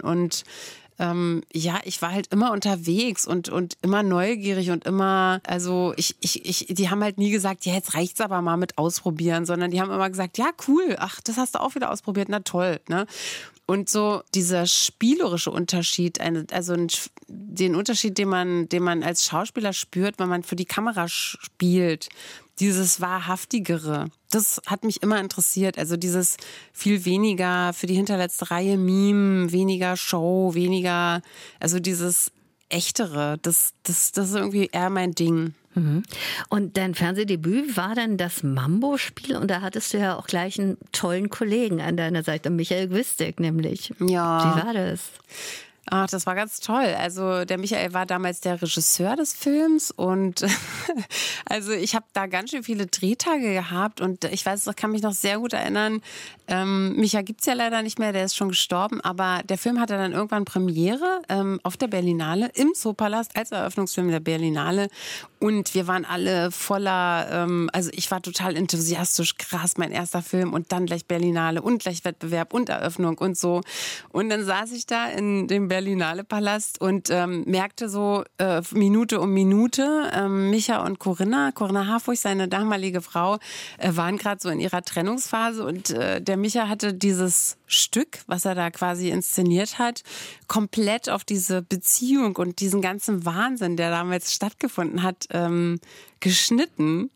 und 0.00 0.44
ähm, 0.98 1.42
ja, 1.52 1.80
ich 1.84 2.02
war 2.02 2.12
halt 2.12 2.32
immer 2.32 2.50
unterwegs 2.50 3.26
und, 3.26 3.48
und 3.48 3.78
immer 3.82 4.02
neugierig 4.02 4.70
und 4.70 4.84
immer, 4.84 5.40
also 5.46 5.94
ich, 5.96 6.16
ich, 6.20 6.44
ich, 6.44 6.74
die 6.74 6.90
haben 6.90 7.02
halt 7.04 7.18
nie 7.18 7.30
gesagt, 7.30 7.64
ja, 7.66 7.74
jetzt 7.74 7.94
reicht's 7.94 8.20
aber 8.20 8.42
mal 8.42 8.56
mit 8.56 8.78
ausprobieren, 8.78 9.46
sondern 9.46 9.70
die 9.70 9.80
haben 9.80 9.92
immer 9.92 10.10
gesagt, 10.10 10.38
ja, 10.38 10.50
cool, 10.66 10.96
ach, 10.98 11.20
das 11.20 11.36
hast 11.36 11.54
du 11.54 11.60
auch 11.60 11.76
wieder 11.76 11.92
ausprobiert, 11.92 12.28
na 12.28 12.40
toll, 12.40 12.80
ne? 12.88 13.06
Und 13.66 13.90
so 13.90 14.22
dieser 14.34 14.66
spielerische 14.66 15.50
Unterschied, 15.50 16.20
also 16.52 16.74
den 17.28 17.74
Unterschied, 17.74 18.16
den 18.16 18.28
man, 18.28 18.66
den 18.70 18.82
man 18.82 19.02
als 19.02 19.26
Schauspieler 19.26 19.74
spürt, 19.74 20.18
wenn 20.18 20.30
man 20.30 20.42
für 20.42 20.56
die 20.56 20.64
Kamera 20.64 21.06
spielt, 21.06 22.08
dieses 22.60 23.00
wahrhaftigere, 23.00 24.10
das 24.30 24.60
hat 24.66 24.84
mich 24.84 25.02
immer 25.02 25.20
interessiert. 25.20 25.78
Also 25.78 25.96
dieses 25.96 26.36
viel 26.72 27.04
weniger 27.04 27.72
für 27.72 27.86
die 27.86 27.94
hinterletzte 27.94 28.50
Reihe 28.50 28.76
Meme, 28.76 29.52
weniger 29.52 29.96
Show, 29.96 30.54
weniger, 30.54 31.22
also 31.60 31.80
dieses 31.80 32.32
echtere, 32.68 33.38
das, 33.42 33.72
das, 33.82 34.12
das 34.12 34.30
ist 34.30 34.34
irgendwie 34.34 34.68
eher 34.72 34.90
mein 34.90 35.12
Ding. 35.12 35.54
Mhm. 35.74 36.02
Und 36.48 36.76
dein 36.76 36.94
Fernsehdebüt 36.94 37.76
war 37.76 37.94
dann 37.94 38.16
das 38.16 38.42
Mambo-Spiel 38.42 39.36
und 39.36 39.50
da 39.50 39.60
hattest 39.60 39.94
du 39.94 39.98
ja 39.98 40.16
auch 40.16 40.26
gleich 40.26 40.58
einen 40.60 40.76
tollen 40.92 41.30
Kollegen 41.30 41.80
an 41.80 41.96
deiner 41.96 42.22
Seite, 42.22 42.50
Michael 42.50 42.88
Gwistek 42.88 43.40
nämlich. 43.40 43.94
Ja. 44.00 44.56
Wie 44.56 44.66
war 44.66 44.74
das? 44.74 45.00
Ach, 45.90 46.06
das 46.06 46.26
war 46.26 46.34
ganz 46.34 46.60
toll. 46.60 46.94
Also 46.98 47.44
der 47.46 47.56
Michael 47.56 47.94
war 47.94 48.04
damals 48.04 48.40
der 48.40 48.60
Regisseur 48.60 49.16
des 49.16 49.32
Films 49.32 49.90
und 49.90 50.44
also 51.46 51.72
ich 51.72 51.94
habe 51.94 52.04
da 52.12 52.26
ganz 52.26 52.50
schön 52.50 52.62
viele 52.62 52.86
Drehtage 52.86 53.54
gehabt 53.54 54.00
und 54.02 54.24
ich 54.24 54.44
weiß, 54.44 54.66
ich 54.66 54.76
kann 54.76 54.90
mich 54.90 55.02
noch 55.02 55.14
sehr 55.14 55.38
gut 55.38 55.54
erinnern. 55.54 56.02
Ähm, 56.46 56.94
Micha 56.96 57.22
gibt's 57.22 57.46
ja 57.46 57.54
leider 57.54 57.82
nicht 57.82 57.98
mehr, 57.98 58.12
der 58.12 58.24
ist 58.24 58.36
schon 58.36 58.48
gestorben, 58.48 59.00
aber 59.00 59.42
der 59.44 59.56
Film 59.56 59.80
hatte 59.80 59.96
dann 59.96 60.12
irgendwann 60.12 60.44
Premiere 60.44 61.22
ähm, 61.28 61.58
auf 61.62 61.76
der 61.76 61.88
Berlinale 61.88 62.50
im 62.54 62.74
Zoopalast 62.74 63.36
als 63.36 63.52
Eröffnungsfilm 63.52 64.10
der 64.10 64.20
Berlinale 64.20 64.88
und 65.40 65.74
wir 65.74 65.86
waren 65.86 66.04
alle 66.04 66.50
voller, 66.50 67.28
ähm, 67.30 67.70
also 67.72 67.90
ich 67.92 68.10
war 68.10 68.20
total 68.20 68.56
enthusiastisch, 68.56 69.36
krass, 69.38 69.76
mein 69.76 69.92
erster 69.92 70.20
Film 70.22 70.52
und 70.52 70.72
dann 70.72 70.86
gleich 70.86 71.06
Berlinale 71.06 71.62
und 71.62 71.82
gleich 71.82 72.04
Wettbewerb 72.04 72.52
und 72.52 72.68
Eröffnung 72.68 73.16
und 73.18 73.38
so. 73.38 73.60
Und 74.10 74.30
dann 74.30 74.44
saß 74.44 74.72
ich 74.72 74.86
da 74.86 75.06
in 75.08 75.46
dem 75.46 75.68
Berlinale 75.68 75.77
Palast 76.24 76.80
und 76.80 77.10
ähm, 77.10 77.44
merkte 77.46 77.88
so 77.88 78.24
äh, 78.38 78.62
Minute 78.72 79.20
um 79.20 79.32
Minute, 79.32 80.10
ähm, 80.12 80.50
Micha 80.50 80.84
und 80.84 80.98
Corinna, 80.98 81.52
Corinna 81.52 81.86
Harfurch, 81.86 82.20
seine 82.20 82.48
damalige 82.48 83.02
Frau, 83.02 83.38
äh, 83.76 83.90
waren 83.94 84.16
gerade 84.16 84.40
so 84.40 84.48
in 84.48 84.60
ihrer 84.60 84.82
Trennungsphase 84.82 85.64
und 85.64 85.90
äh, 85.90 86.20
der 86.22 86.36
Micha 86.36 86.68
hatte 86.68 86.94
dieses 86.94 87.57
Stück, 87.68 88.18
was 88.26 88.44
er 88.44 88.54
da 88.54 88.70
quasi 88.70 89.10
inszeniert 89.10 89.78
hat, 89.78 90.02
komplett 90.48 91.08
auf 91.08 91.22
diese 91.22 91.62
Beziehung 91.62 92.36
und 92.36 92.60
diesen 92.60 92.82
ganzen 92.82 93.24
Wahnsinn, 93.24 93.76
der 93.76 93.90
damals 93.90 94.32
stattgefunden 94.34 95.02
hat, 95.02 95.26
ähm, 95.30 95.78
geschnitten. 96.20 97.10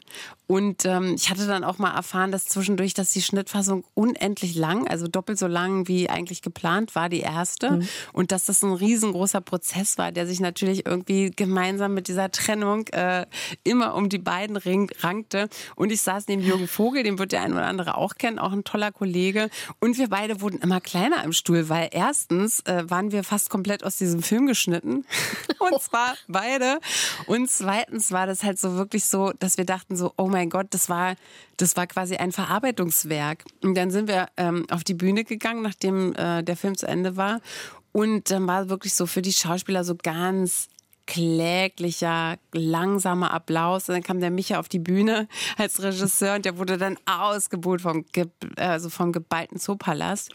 Und 0.46 0.84
ähm, 0.84 1.14
ich 1.14 1.30
hatte 1.30 1.46
dann 1.46 1.64
auch 1.64 1.78
mal 1.78 1.94
erfahren, 1.94 2.30
dass 2.30 2.44
zwischendurch, 2.44 2.92
dass 2.92 3.10
die 3.12 3.22
Schnittfassung 3.22 3.84
unendlich 3.94 4.54
lang, 4.54 4.86
also 4.86 5.08
doppelt 5.08 5.38
so 5.38 5.46
lang 5.46 5.88
wie 5.88 6.10
eigentlich 6.10 6.42
geplant 6.42 6.94
war, 6.94 7.08
die 7.08 7.20
erste. 7.20 7.70
Mhm. 7.70 7.88
Und 8.12 8.32
dass 8.32 8.44
das 8.44 8.62
ein 8.62 8.74
riesengroßer 8.74 9.40
Prozess 9.40 9.96
war, 9.96 10.12
der 10.12 10.26
sich 10.26 10.40
natürlich 10.40 10.84
irgendwie 10.84 11.30
gemeinsam 11.30 11.94
mit 11.94 12.06
dieser 12.06 12.30
Trennung 12.30 12.86
äh, 12.88 13.24
immer 13.64 13.94
um 13.94 14.10
die 14.10 14.18
beiden 14.18 14.58
ring 14.58 14.90
rankte. 15.00 15.48
Und 15.74 15.90
ich 15.90 16.02
saß 16.02 16.28
neben 16.28 16.42
Jürgen 16.42 16.68
Vogel, 16.68 17.02
den 17.02 17.18
wird 17.18 17.32
der 17.32 17.42
ein 17.42 17.54
oder 17.54 17.66
andere 17.66 17.96
auch 17.96 18.16
kennen, 18.16 18.38
auch 18.38 18.52
ein 18.52 18.64
toller 18.64 18.92
Kollege. 18.92 19.48
Und 19.80 19.96
wir 19.96 20.08
beide 20.08 20.41
wurden 20.42 20.58
immer 20.58 20.80
kleiner 20.80 21.24
im 21.24 21.32
Stuhl, 21.32 21.68
weil 21.68 21.88
erstens 21.92 22.60
äh, 22.60 22.88
waren 22.90 23.12
wir 23.12 23.24
fast 23.24 23.50
komplett 23.50 23.84
aus 23.84 23.96
diesem 23.96 24.22
Film 24.22 24.46
geschnitten. 24.46 25.04
Und 25.58 25.80
zwar 25.80 26.14
beide. 26.28 26.78
Und 27.26 27.50
zweitens 27.50 28.12
war 28.12 28.26
das 28.26 28.42
halt 28.42 28.58
so 28.58 28.76
wirklich 28.76 29.04
so, 29.04 29.32
dass 29.38 29.56
wir 29.56 29.64
dachten 29.64 29.96
so, 29.96 30.12
oh 30.16 30.28
mein 30.28 30.50
Gott, 30.50 30.66
das 30.70 30.88
war, 30.88 31.14
das 31.56 31.76
war 31.76 31.86
quasi 31.86 32.16
ein 32.16 32.32
Verarbeitungswerk. 32.32 33.44
Und 33.62 33.74
dann 33.74 33.90
sind 33.90 34.08
wir 34.08 34.28
ähm, 34.36 34.66
auf 34.70 34.84
die 34.84 34.94
Bühne 34.94 35.24
gegangen, 35.24 35.62
nachdem 35.62 36.14
äh, 36.14 36.42
der 36.42 36.56
Film 36.56 36.76
zu 36.76 36.86
Ende 36.86 37.16
war. 37.16 37.40
Und 37.92 38.30
dann 38.30 38.46
war 38.46 38.68
wirklich 38.68 38.94
so 38.94 39.06
für 39.06 39.22
die 39.22 39.32
Schauspieler 39.32 39.84
so 39.84 39.94
ganz 39.94 40.68
kläglicher, 41.06 42.36
langsamer 42.52 43.32
Applaus. 43.32 43.88
Und 43.88 43.94
dann 43.94 44.02
kam 44.02 44.20
der 44.20 44.30
Micha 44.30 44.58
auf 44.58 44.68
die 44.68 44.78
Bühne 44.78 45.28
als 45.58 45.82
Regisseur 45.82 46.36
und 46.36 46.44
der 46.44 46.58
wurde 46.58 46.78
dann 46.78 46.98
ausgebucht 47.06 47.82
vom, 47.82 48.04
also 48.56 48.90
vom 48.90 49.12
geballten 49.12 49.58
Zoopalast. 49.58 50.30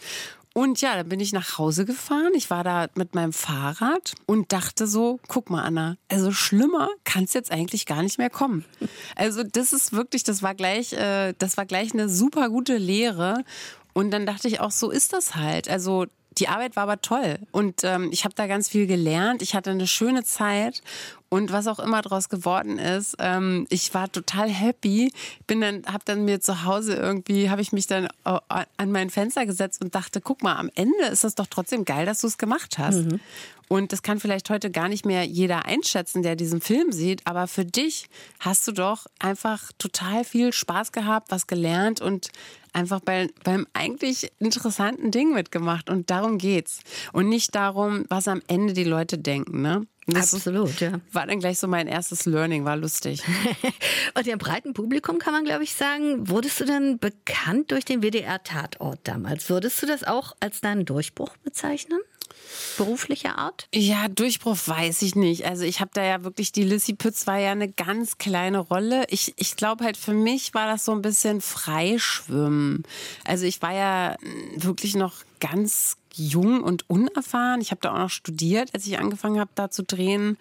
Und 0.58 0.82
ja, 0.82 0.96
dann 0.96 1.08
bin 1.08 1.20
ich 1.20 1.34
nach 1.34 1.60
Hause 1.60 1.86
gefahren. 1.86 2.32
Ich 2.34 2.50
war 2.50 2.64
da 2.64 2.88
mit 2.96 3.14
meinem 3.14 3.32
Fahrrad 3.32 4.16
und 4.26 4.52
dachte 4.52 4.88
so, 4.88 5.20
guck 5.28 5.52
mal, 5.52 5.62
Anna, 5.62 5.98
also 6.10 6.32
schlimmer 6.32 6.90
kann 7.04 7.26
es 7.26 7.34
jetzt 7.34 7.52
eigentlich 7.52 7.86
gar 7.86 8.02
nicht 8.02 8.18
mehr 8.18 8.32
kommen. 8.32 8.66
Also 9.16 9.44
das 9.44 9.72
ist 9.72 9.94
wirklich, 9.94 10.24
das 10.24 10.42
war 10.42 10.56
gleich, 10.56 10.94
äh, 10.94 11.36
das 11.38 11.58
war 11.58 11.68
gleich 11.68 11.94
eine 11.94 12.10
super 12.10 12.50
gute 12.50 12.78
Lehre. 12.78 13.44
Und 13.94 14.10
dann 14.10 14.26
dachte 14.26 14.48
ich 14.48 14.60
auch, 14.60 14.72
so 14.72 14.90
ist 14.90 15.14
das 15.14 15.36
halt. 15.36 15.70
Also 15.70 16.08
die 16.38 16.48
Arbeit 16.48 16.76
war 16.76 16.84
aber 16.84 17.02
toll 17.02 17.40
und 17.52 17.84
ähm, 17.84 18.10
ich 18.12 18.24
habe 18.24 18.36
da 18.36 18.48
ganz 18.48 18.70
viel 18.70 18.88
gelernt. 18.88 19.42
Ich 19.42 19.56
hatte 19.56 19.72
eine 19.72 19.88
schöne 19.88 20.24
Zeit 20.24 20.82
und 21.30 21.52
was 21.52 21.68
auch 21.68 21.80
immer 21.80 22.02
daraus 22.02 22.30
geworden 22.30 22.80
ist, 22.80 23.18
ähm, 23.20 23.68
ich 23.70 23.94
war 23.94 24.10
total 24.12 24.50
happy. 24.50 25.12
Bin 25.46 25.60
dann, 25.60 25.86
habe 25.86 26.04
dann 26.06 26.24
mir 26.24 26.40
zu 26.40 26.64
Hause 26.64 26.96
irgendwie, 26.96 27.50
habe 27.50 27.62
ich 27.62 27.74
mich 27.74 27.88
dann 27.88 28.06
äh, 28.26 28.40
an 28.78 28.92
mein 28.92 29.10
Fenster 29.10 29.46
gesetzt 29.46 29.84
und 29.84 29.94
dachte, 29.94 30.22
guck 30.22 30.42
mal, 30.42 30.56
am 30.56 30.70
Ende 30.76 31.06
ist 31.12 31.24
das 31.24 31.36
doch 31.36 31.48
trotzdem 31.48 31.84
geil, 31.84 32.06
dass 32.06 32.22
du 32.22 32.28
es 32.28 32.38
gemacht 32.38 32.78
hast. 32.78 33.06
Mhm. 33.06 33.20
Und 33.70 33.92
das 33.92 34.02
kann 34.02 34.20
vielleicht 34.20 34.50
heute 34.50 34.72
gar 34.72 34.88
nicht 34.88 35.06
mehr 35.06 35.24
jeder 35.24 35.66
einschätzen, 35.66 36.24
der 36.24 36.36
diesen 36.36 36.62
Film 36.62 36.92
sieht. 36.92 37.22
Aber 37.26 37.48
für 37.48 37.66
dich 37.66 38.08
hast 38.40 38.68
du 38.68 38.72
doch 38.72 39.08
einfach 39.20 39.72
total 39.78 40.24
viel 40.24 40.54
Spaß 40.54 40.92
gehabt, 40.92 41.32
was 41.32 41.48
gelernt 41.48 42.00
und 42.00 42.30
einfach 42.72 43.02
bei, 43.02 43.30
beim 43.44 43.68
eigentlich 43.74 44.32
interessanten 44.40 45.12
Ding 45.12 45.34
mitgemacht. 45.34 45.90
Und 45.90 46.10
darum 46.10 46.38
geht's. 46.38 46.80
Und 47.12 47.28
nicht 47.28 47.56
darum, 47.56 48.06
was 48.10 48.28
am 48.28 48.42
Ende 48.48 48.74
die 48.74 48.86
Leute 48.86 49.18
denken. 49.18 49.62
Ne? 49.62 49.86
Das 50.06 50.34
Absolut, 50.34 50.80
ja. 50.80 51.02
War 51.12 51.28
dann 51.28 51.42
gleich 51.42 51.60
so 51.60 51.68
mein 51.68 51.88
erstes 51.88 52.26
Learning, 52.26 52.64
war 52.64 52.78
lustig. 52.78 53.22
und 54.18 54.26
dem 54.26 54.38
breiten 54.38 54.74
Publikum 54.74 55.20
kann 55.20 55.34
man, 55.34 55.44
glaube 55.44 55.66
ich, 55.66 55.74
sagen, 55.74 56.30
wurdest 56.30 56.62
du 56.62 56.66
dann 56.66 56.98
bekannt 56.98 57.72
durch 57.72 57.84
den 57.84 58.02
WDR-Tatort 58.02 59.00
damals? 59.04 59.50
Würdest 59.50 59.82
du 59.82 59.86
das 59.86 60.06
auch 60.06 60.34
als 60.40 60.62
deinen 60.62 60.86
Durchbruch 60.86 61.36
bezeichnen? 61.44 62.00
Beruflicher 62.78 63.38
Art? 63.38 63.68
Ja, 63.74 64.08
Durchbruch 64.08 64.58
weiß 64.66 65.02
ich 65.02 65.16
nicht. 65.16 65.46
Also 65.46 65.64
ich 65.64 65.80
habe 65.80 65.92
da 65.94 66.04
ja 66.04 66.24
wirklich, 66.24 66.52
die 66.52 66.64
Lissy 66.64 66.94
Pütz 66.94 67.28
war 67.28 67.38
ja 67.38 67.52
eine 67.52 67.72
ganz 67.72 68.18
kleine 68.18 68.60
Rolle. 68.60 69.06
Ich, 69.10 69.34
ich 69.38 69.56
glaube 69.56 69.84
halt, 69.84 69.98
für 69.98 70.14
mich 70.14 70.54
war 70.54 70.68
das 70.68 70.86
so 70.86 70.92
ein 70.92 71.02
bisschen 71.02 71.42
Freischwimmen. 71.42 72.84
Also 73.26 73.46
ich 73.46 73.62
war 73.62 73.74
ja 73.74 74.16
wirklich 74.56 74.96
noch 74.96 75.14
ganz 75.40 75.98
jung 76.14 76.64
und 76.64 76.90
unerfahren. 76.90 77.62
Ich 77.62 77.72
habe 77.72 77.82
da 77.82 77.94
auch 77.94 78.00
noch 78.00 78.10
studiert, 78.10 78.74
als 78.74 78.88
ich 78.88 78.98
angefangen 79.00 79.40
habe, 79.40 79.52
da 79.56 79.70
zu 79.70 79.84
drehen. 79.84 80.38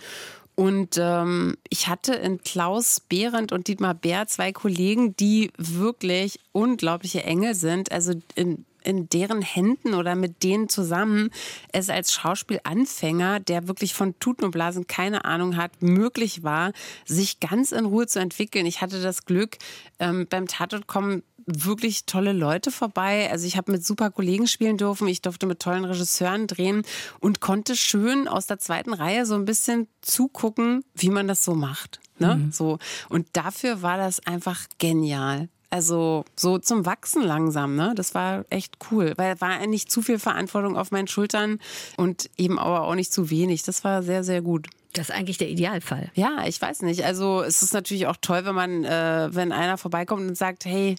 Und 0.55 0.97
ähm, 0.99 1.59
ich 1.69 1.87
hatte 1.89 2.15
in 2.15 2.43
Klaus 2.43 3.01
Behrendt 3.01 3.53
und 3.53 3.69
Dietmar 3.69 3.93
Bär 3.93 4.27
zwei 4.27 4.53
Kollegen, 4.53 5.15
die 5.17 5.51
wirklich 5.59 6.41
unglaubliche 6.53 7.23
Engel 7.25 7.55
sind. 7.55 7.93
Also 7.93 8.15
in 8.35 8.65
in 8.87 9.09
deren 9.09 9.43
Händen 9.43 9.95
oder 9.95 10.15
mit 10.15 10.43
denen 10.43 10.69
zusammen 10.69 11.31
es 11.73 11.91
als 11.91 12.13
Schauspielanfänger, 12.13 13.41
der 13.41 13.69
wirklich 13.69 13.95
von 13.95 14.19
Tuten 14.19 14.45
und 14.45 14.53
Blasen 14.53 14.87
keine 14.87 15.25
Ahnung 15.25 15.57
hat, 15.57 15.83
möglich 15.83 16.43
war, 16.43 16.73
sich 17.05 17.41
ganz 17.41 17.73
in 17.73 17.85
Ruhe 17.85 18.07
zu 18.07 18.21
entwickeln. 18.21 18.67
Ich 18.67 18.81
hatte 18.81 19.03
das 19.03 19.25
Glück, 19.25 19.59
ähm, 19.99 20.27
beim 20.29 20.47
Tatort 20.47 20.87
kommen 20.87 21.23
wirklich 21.47 22.07
tolle 22.07 22.33
Leute 22.33 22.71
vorbei. 22.71 23.31
Also 23.31 23.47
ich 23.47 23.57
habe 23.57 23.73
mit 23.73 23.85
super 23.85 24.11
Kollegen 24.11 24.47
spielen 24.47 24.77
dürfen, 24.77 25.07
ich 25.07 25.23
durfte 25.23 25.47
mit 25.47 25.61
tollen 25.61 25.85
Regisseuren 25.85 26.47
drehen 26.47 26.83
und 27.21 27.41
konnte 27.41 27.77
schön 27.77 28.27
aus 28.29 28.47
der 28.47 28.59
zweiten 28.59 28.93
Reihe 28.93 29.27
so 29.27 29.35
ein 29.35 29.45
bisschen 29.45 29.87
zugucken, 30.01 30.85
wie 30.95 31.11
man 31.11 31.29
das 31.29 31.45
so 31.45 31.55
macht. 31.55 32.01
Ne? 32.19 32.37
Mhm. 32.37 32.53
So. 32.53 32.79
Und 33.09 33.29
dafür 33.33 33.83
war 33.83 33.97
das 33.97 34.27
einfach 34.27 34.67
genial. 34.79 35.49
Also 35.71 36.25
so 36.37 36.59
zum 36.59 36.87
Wachsen 36.87 37.23
langsam, 37.23 37.77
ne? 37.77 37.93
Das 37.97 38.15
war 38.15 38.45
echt 38.51 38.79
cool, 38.91 39.15
weil 39.17 39.41
war 39.41 39.67
nicht 39.67 39.91
zu 39.91 40.03
viel 40.03 40.19
Verantwortung 40.19 40.77
auf 40.77 40.91
meinen 40.91 41.09
Schultern 41.09 41.59
und 41.97 42.31
eben 42.37 42.59
aber 42.59 42.83
auch 42.83 42.95
nicht 42.95 43.13
zu 43.13 43.31
wenig. 43.31 43.63
Das 43.63 43.85
war 43.85 44.03
sehr, 44.03 44.25
sehr 44.25 44.43
gut. 44.43 44.69
Das 44.93 45.11
ist 45.11 45.15
eigentlich 45.15 45.39
der 45.39 45.51
Idealfall. 45.51 46.11
Ja, 46.15 46.47
ich 46.47 46.61
weiß 46.61 46.83
nicht. 46.83 47.05
Also 47.05 47.43
es 47.43 47.63
ist 47.63 47.75
natürlich 47.75 48.07
auch 48.07 48.17
toll, 48.21 48.45
wenn 48.45 48.55
man, 48.55 48.85
äh, 48.85 49.29
wenn 49.33 49.53
einer 49.53 49.77
vorbeikommt 49.77 50.27
und 50.27 50.39
sagt, 50.39 50.65
hey, 50.65 50.97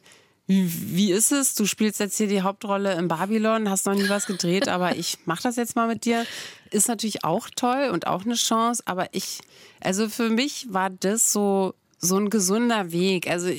wie 0.48 1.12
ist 1.12 1.32
es? 1.32 1.56
Du 1.56 1.66
spielst 1.66 2.00
jetzt 2.00 2.18
hier 2.18 2.28
die 2.28 2.42
Hauptrolle 2.42 2.94
in 2.94 3.10
Babylon, 3.10 3.70
hast 3.70 3.86
noch 3.86 3.96
nie 3.96 4.08
was 4.08 4.28
gedreht, 4.28 4.68
aber 4.70 4.96
ich 4.96 5.18
mach 5.26 5.42
das 5.42 5.56
jetzt 5.56 5.76
mal 5.76 5.88
mit 5.88 6.06
dir. 6.06 6.26
Ist 6.72 6.88
natürlich 6.88 7.24
auch 7.24 7.50
toll 7.56 7.90
und 7.92 8.08
auch 8.08 8.24
eine 8.24 8.36
Chance, 8.36 8.84
aber 8.86 9.08
ich, 9.12 9.40
also 9.82 10.08
für 10.10 10.30
mich 10.30 10.68
war 10.70 10.90
das 10.90 11.34
so 11.34 11.74
so 12.00 12.18
ein 12.18 12.30
gesunder 12.30 12.92
Weg. 12.92 13.30
Also, 13.30 13.50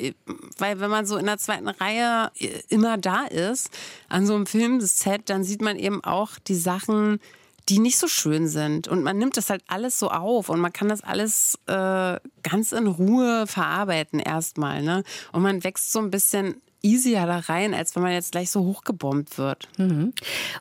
weil 0.59 0.81
wenn 0.81 0.91
man 0.91 1.07
so 1.07 1.17
in 1.17 1.27
der 1.27 1.39
zweiten 1.39 1.69
Reihe 1.69 2.31
immer 2.69 2.99
da 2.99 3.25
ist, 3.25 3.71
an 4.09 4.27
so 4.27 4.35
einem 4.35 4.47
Filmset, 4.47 5.29
dann 5.29 5.45
sieht 5.45 5.63
man 5.63 5.77
eben 5.77 6.03
auch 6.05 6.39
die 6.39 6.55
Sachen, 6.55 7.21
die 7.69 7.79
nicht 7.79 7.99
so 7.99 8.09
schön 8.09 8.49
sind. 8.49 8.89
Und 8.89 9.03
man 9.03 9.19
nimmt 9.19 9.37
das 9.37 9.51
halt 9.51 9.63
alles 9.67 9.99
so 9.99 10.11
auf 10.11 10.49
und 10.49 10.61
man 10.61 10.73
kann 10.73 10.89
das 10.89 11.03
alles 11.03 11.59
äh, 11.67 12.19
ganz 12.43 12.73
in 12.73 12.87
Ruhe 12.87 13.47
verarbeiten 13.47 14.21
erstmal. 14.21 14.83
Ne? 14.83 15.03
Und 15.33 15.43
man 15.43 15.65
wächst 15.65 15.93
so 15.93 15.99
ein 15.99 16.11
bisschen 16.11 16.63
easier 16.83 17.27
da 17.27 17.39
rein, 17.39 17.75
als 17.75 17.97
wenn 17.97 18.03
man 18.03 18.13
jetzt 18.13 18.33
gleich 18.33 18.51
so 18.51 18.61
hochgebombt 18.61 19.37
wird. 19.37 19.69
Mhm. 19.79 20.13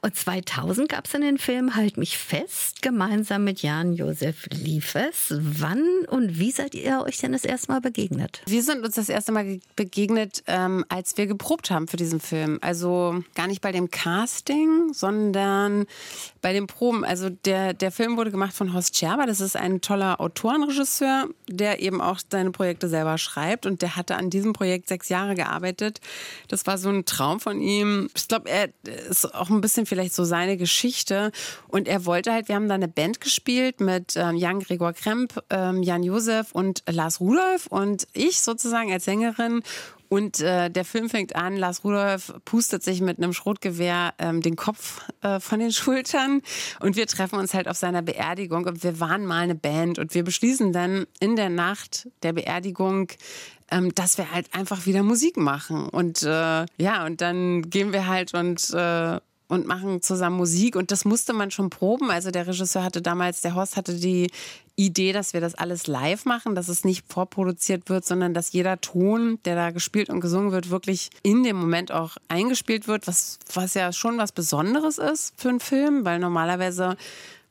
Und 0.02 0.16
2000 0.16 0.90
gab 0.90 1.06
es 1.06 1.14
in 1.14 1.22
den 1.22 1.38
Film 1.38 1.76
Halt 1.76 1.98
mich 1.98 2.18
fest, 2.18 2.82
gemeinsam 2.82 3.44
mit 3.44 3.62
Jan-Josef 3.62 4.48
Liefers. 4.52 5.36
Wann 5.38 5.84
und 6.10 6.40
wie 6.40 6.52
seid 6.52 6.74
ihr 6.74 7.04
euch 7.06 7.18
denn 7.20 7.34
das 7.34 7.46
erste 7.46 7.72
Mal 7.72 7.82
begegnet? 7.82 8.42
Wir 8.48 8.64
sind 8.64 8.84
uns 8.84 8.96
das 8.96 9.10
erste 9.10 9.32
Mal 9.32 9.60
begegnet, 9.76 10.44
ähm, 10.48 10.86
als 10.90 11.18
wir 11.18 11.28
geprobt 11.28 11.70
haben 11.70 11.88
für 11.88 11.98
diesen 11.98 12.20
Film. 12.20 12.58
Also 12.62 13.24
gar 13.36 13.48
nicht 13.48 13.62
bei 13.62 13.72
dem 13.72 13.92
Casting, 13.92 14.94
sondern 14.94 15.86
bei 16.42 16.54
den 16.54 16.66
Proben. 16.66 17.06
Also 17.06 17.30
der, 17.30 17.74
der 17.74 17.92
Film 17.92 18.18
wurde 18.18 18.32
gemacht 18.32 18.54
von 18.54 18.74
Horst 18.74 18.98
Scherber. 18.98 19.28
Das 19.28 19.40
ist 19.40 19.56
ein 19.56 19.82
toller 19.82 20.20
Autorenregisseur, 20.20 21.28
der 21.48 21.82
eben 21.82 22.02
auch 22.02 22.20
seine 22.30 22.52
Projekte 22.52 22.90
selber 22.90 23.20
schreibt. 23.20 23.68
Und 23.68 23.84
der 23.84 23.96
hatte 23.96 24.16
an 24.16 24.32
diesem 24.32 24.54
Projekt 24.54 24.88
sechs 24.88 25.10
Jahre 25.10 25.36
gearbeitet 25.36 26.02
das 26.48 26.66
war 26.66 26.78
so 26.78 26.90
ein 26.90 27.06
Traum 27.06 27.40
von 27.40 27.62
ihm. 27.62 28.10
Ich 28.16 28.28
glaube, 28.28 28.50
er 28.50 28.70
ist 29.10 29.34
auch 29.34 29.50
ein 29.50 29.62
bisschen 29.62 29.86
vielleicht 29.86 30.14
so 30.14 30.24
seine 30.24 30.58
Geschichte. 30.58 31.32
Und 31.68 31.88
er 31.88 32.06
wollte 32.06 32.32
halt, 32.32 32.48
wir 32.48 32.56
haben 32.56 32.68
da 32.68 32.76
eine 32.76 32.88
Band 32.88 33.22
gespielt 33.22 33.80
mit 33.80 34.16
ähm, 34.16 34.36
Jan 34.36 34.60
Gregor 34.60 34.94
Kremp, 34.94 35.42
ähm, 35.50 35.84
Jan 35.84 36.04
Josef 36.04 36.52
und 36.52 36.84
Lars 36.90 37.20
Rudolf 37.20 37.68
und 37.68 38.08
ich 38.14 38.42
sozusagen 38.42 38.92
als 38.92 39.06
Sängerin. 39.06 39.62
Und 40.10 40.40
äh, 40.40 40.70
der 40.70 40.86
Film 40.86 41.10
fängt 41.10 41.36
an, 41.36 41.58
Lars 41.58 41.84
Rudolf 41.84 42.34
pustet 42.46 42.84
sich 42.84 43.02
mit 43.02 43.18
einem 43.18 43.34
Schrotgewehr 43.34 44.14
ähm, 44.20 44.42
den 44.42 44.56
Kopf 44.56 45.02
äh, 45.22 45.40
von 45.40 45.60
den 45.60 45.72
Schultern 45.72 46.42
und 46.80 46.96
wir 46.96 47.08
treffen 47.08 47.38
uns 47.38 47.54
halt 47.54 47.68
auf 47.68 47.78
seiner 47.78 48.02
Beerdigung 48.02 48.66
und 48.66 48.84
wir 48.84 49.00
waren 49.00 49.26
mal 49.26 49.44
eine 49.44 49.56
Band 49.56 50.00
und 50.00 50.14
wir 50.14 50.24
beschließen 50.24 50.72
dann 50.72 51.08
in 51.20 51.36
der 51.36 51.50
Nacht 51.50 52.08
der 52.24 52.34
Beerdigung, 52.34 53.10
ähm, 53.72 53.94
dass 53.96 54.18
wir 54.18 54.32
halt 54.32 54.54
einfach 54.54 54.86
wieder 54.86 55.04
Musik 55.04 55.38
machen. 55.38 55.90
Und 55.90 56.24
äh, 56.24 56.66
ja, 56.78 57.06
und 57.06 57.22
dann 57.22 57.70
gehen 57.70 57.94
wir 57.94 58.08
halt 58.08 58.34
und 58.34 58.70
äh, 58.74 59.20
und 59.48 59.66
machen 59.66 60.02
zusammen 60.02 60.38
Musik 60.38 60.76
und 60.76 60.92
das 60.92 61.06
musste 61.06 61.34
man 61.34 61.52
schon 61.52 61.70
proben. 61.70 62.12
Also 62.12 62.32
der 62.32 62.48
Regisseur 62.48 62.84
hatte 62.84 63.02
damals, 63.02 63.42
der 63.42 63.56
Horst 63.56 63.78
hatte 63.78 63.96
die 63.96 64.30
Idee, 64.76 65.14
dass 65.14 65.34
wir 65.34 65.42
das 65.42 65.56
alles 65.56 65.88
live 65.88 66.26
machen, 66.26 66.54
dass 66.54 66.68
es 66.68 66.84
nicht 66.84 67.06
vorproduziert 67.12 67.90
wird, 67.90 68.06
sondern 68.06 68.34
dass 68.34 68.52
jeder 68.52 68.80
Ton, 68.80 69.40
der 69.46 69.56
da 69.56 69.72
gespielt 69.72 70.10
und 70.10 70.20
gesungen 70.20 70.52
wird, 70.52 70.70
wirklich 70.70 71.10
in 71.24 71.44
dem 71.44 71.56
Moment 71.56 71.92
auch 71.92 72.18
eingespielt 72.28 72.88
wird, 72.88 73.08
was, 73.08 73.40
was 73.54 73.74
ja 73.74 73.92
schon 73.94 74.18
was 74.18 74.32
Besonderes 74.32 74.98
ist 74.98 75.34
für 75.38 75.50
einen 75.50 75.60
Film, 75.60 76.06
weil 76.06 76.20
normalerweise 76.20 76.98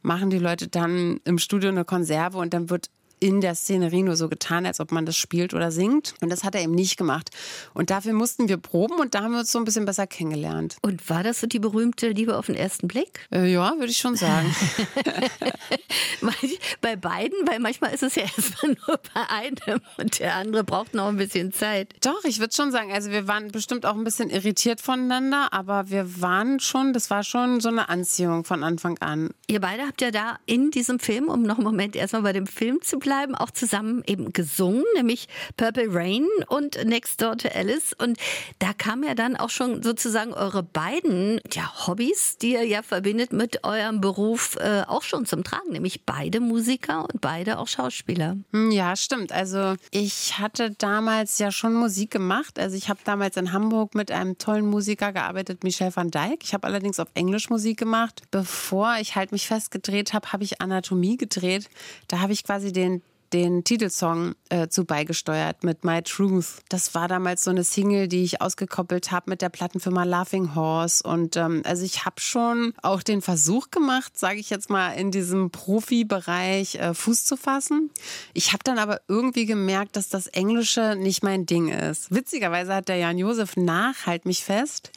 machen 0.02 0.30
die 0.30 0.38
Leute 0.38 0.68
dann 0.68 1.20
im 1.24 1.38
Studio 1.38 1.70
eine 1.70 1.84
Konserve 1.84 2.38
und 2.38 2.54
dann 2.54 2.70
wird 2.70 2.90
in 3.20 3.40
der 3.40 3.54
Szenerie 3.54 4.02
nur 4.02 4.16
so 4.16 4.28
getan, 4.28 4.66
als 4.66 4.80
ob 4.80 4.92
man 4.92 5.06
das 5.06 5.16
spielt 5.16 5.54
oder 5.54 5.70
singt. 5.70 6.14
Und 6.20 6.30
das 6.30 6.44
hat 6.44 6.54
er 6.54 6.62
eben 6.62 6.74
nicht 6.74 6.96
gemacht. 6.96 7.30
Und 7.74 7.90
dafür 7.90 8.12
mussten 8.12 8.48
wir 8.48 8.56
proben 8.56 8.98
und 9.00 9.14
da 9.14 9.22
haben 9.22 9.32
wir 9.32 9.40
uns 9.40 9.52
so 9.52 9.58
ein 9.58 9.64
bisschen 9.64 9.84
besser 9.84 10.06
kennengelernt. 10.06 10.76
Und 10.82 11.08
war 11.08 11.22
das 11.22 11.40
so 11.40 11.46
die 11.46 11.58
berühmte 11.58 12.08
Liebe 12.08 12.36
auf 12.36 12.46
den 12.46 12.54
ersten 12.54 12.88
Blick? 12.88 13.26
Äh, 13.32 13.52
ja, 13.52 13.72
würde 13.78 13.90
ich 13.90 13.98
schon 13.98 14.16
sagen. 14.16 14.54
bei 16.80 16.96
beiden, 16.96 17.36
weil 17.46 17.58
manchmal 17.60 17.92
ist 17.94 18.02
es 18.02 18.14
ja 18.14 18.22
erstmal 18.36 18.76
nur 18.86 19.00
bei 19.14 19.28
einem 19.28 19.80
und 19.98 20.18
der 20.18 20.34
andere 20.34 20.64
braucht 20.64 20.94
noch 20.94 21.08
ein 21.08 21.16
bisschen 21.16 21.52
Zeit. 21.52 21.94
Doch, 22.04 22.24
ich 22.24 22.38
würde 22.38 22.54
schon 22.54 22.72
sagen, 22.72 22.92
also 22.92 23.10
wir 23.10 23.28
waren 23.28 23.50
bestimmt 23.50 23.86
auch 23.86 23.94
ein 23.94 24.04
bisschen 24.04 24.30
irritiert 24.30 24.80
voneinander, 24.80 25.52
aber 25.52 25.90
wir 25.90 26.20
waren 26.20 26.60
schon, 26.60 26.92
das 26.92 27.10
war 27.10 27.24
schon 27.24 27.60
so 27.60 27.68
eine 27.68 27.88
Anziehung 27.88 28.44
von 28.44 28.62
Anfang 28.62 28.98
an. 28.98 29.30
Ihr 29.46 29.60
beide 29.60 29.82
habt 29.86 30.00
ja 30.00 30.10
da 30.10 30.38
in 30.46 30.70
diesem 30.70 30.98
Film, 30.98 31.28
um 31.28 31.42
noch 31.42 31.56
einen 31.56 31.64
Moment 31.64 31.96
erstmal 31.96 32.22
bei 32.22 32.32
dem 32.32 32.46
Film 32.46 32.80
zu 32.82 32.98
bleiben, 32.98 33.05
bleiben, 33.06 33.36
auch 33.36 33.52
zusammen 33.52 34.02
eben 34.08 34.32
gesungen, 34.32 34.82
nämlich 34.96 35.28
Purple 35.56 35.86
Rain 35.88 36.26
und 36.48 36.84
Next 36.84 37.22
Door 37.22 37.38
to 37.38 37.48
Alice. 37.54 37.92
Und 37.96 38.18
da 38.58 38.72
kam 38.72 39.04
ja 39.04 39.14
dann 39.14 39.36
auch 39.36 39.50
schon 39.50 39.80
sozusagen 39.84 40.34
eure 40.34 40.64
beiden 40.64 41.40
ja, 41.52 41.86
Hobbys, 41.86 42.36
die 42.38 42.54
ihr 42.54 42.64
ja 42.64 42.82
verbindet 42.82 43.32
mit 43.32 43.62
eurem 43.62 44.00
Beruf, 44.00 44.56
äh, 44.56 44.82
auch 44.88 45.02
schon 45.02 45.24
zum 45.24 45.44
Tragen, 45.44 45.70
nämlich 45.70 46.04
beide 46.04 46.40
Musiker 46.40 47.02
und 47.02 47.20
beide 47.20 47.60
auch 47.60 47.68
Schauspieler. 47.68 48.38
Hm, 48.52 48.72
ja, 48.72 48.96
stimmt. 48.96 49.30
Also 49.30 49.76
ich 49.92 50.38
hatte 50.40 50.72
damals 50.72 51.38
ja 51.38 51.52
schon 51.52 51.74
Musik 51.74 52.10
gemacht. 52.10 52.58
Also 52.58 52.76
ich 52.76 52.88
habe 52.88 52.98
damals 53.04 53.36
in 53.36 53.52
Hamburg 53.52 53.94
mit 53.94 54.10
einem 54.10 54.36
tollen 54.36 54.66
Musiker 54.66 55.12
gearbeitet, 55.12 55.62
Michel 55.62 55.94
van 55.94 56.10
Dijk. 56.10 56.42
Ich 56.42 56.54
habe 56.54 56.66
allerdings 56.66 56.98
auf 56.98 57.08
Englisch 57.14 57.50
Musik 57.50 57.78
gemacht. 57.78 58.22
Bevor 58.32 58.96
ich 59.00 59.14
halt 59.14 59.30
mich 59.30 59.46
festgedreht 59.46 60.12
habe, 60.12 60.32
habe 60.32 60.42
ich 60.42 60.60
Anatomie 60.60 61.16
gedreht. 61.16 61.68
Da 62.08 62.18
habe 62.18 62.32
ich 62.32 62.42
quasi 62.42 62.72
den 62.72 62.95
den 63.36 63.64
Titelsong 63.64 64.34
äh, 64.48 64.68
zu 64.68 64.86
beigesteuert 64.86 65.62
mit 65.62 65.84
My 65.84 66.02
Truth. 66.02 66.62
Das 66.70 66.94
war 66.94 67.06
damals 67.06 67.44
so 67.44 67.50
eine 67.50 67.64
Single, 67.64 68.08
die 68.08 68.24
ich 68.24 68.40
ausgekoppelt 68.40 69.12
habe 69.12 69.28
mit 69.28 69.42
der 69.42 69.50
Plattenfirma 69.50 70.04
Laughing 70.04 70.54
Horse. 70.54 71.02
Und 71.06 71.36
ähm, 71.36 71.60
also 71.66 71.84
ich 71.84 72.06
habe 72.06 72.18
schon 72.18 72.72
auch 72.82 73.02
den 73.02 73.20
Versuch 73.20 73.70
gemacht, 73.70 74.18
sage 74.18 74.38
ich 74.38 74.48
jetzt 74.48 74.70
mal, 74.70 74.92
in 74.92 75.10
diesem 75.10 75.50
Profibereich 75.50 76.76
äh, 76.76 76.94
Fuß 76.94 77.26
zu 77.26 77.36
fassen. 77.36 77.90
Ich 78.32 78.54
habe 78.54 78.64
dann 78.64 78.78
aber 78.78 79.02
irgendwie 79.06 79.44
gemerkt, 79.44 79.96
dass 79.96 80.08
das 80.08 80.28
Englische 80.28 80.96
nicht 80.96 81.22
mein 81.22 81.44
Ding 81.44 81.68
ist. 81.68 82.14
Witzigerweise 82.14 82.74
hat 82.74 82.88
der 82.88 82.96
Jan 82.96 83.18
Josef 83.18 83.56
nach 83.56 84.06
Halt 84.06 84.24
mich 84.24 84.44
fest 84.44 84.92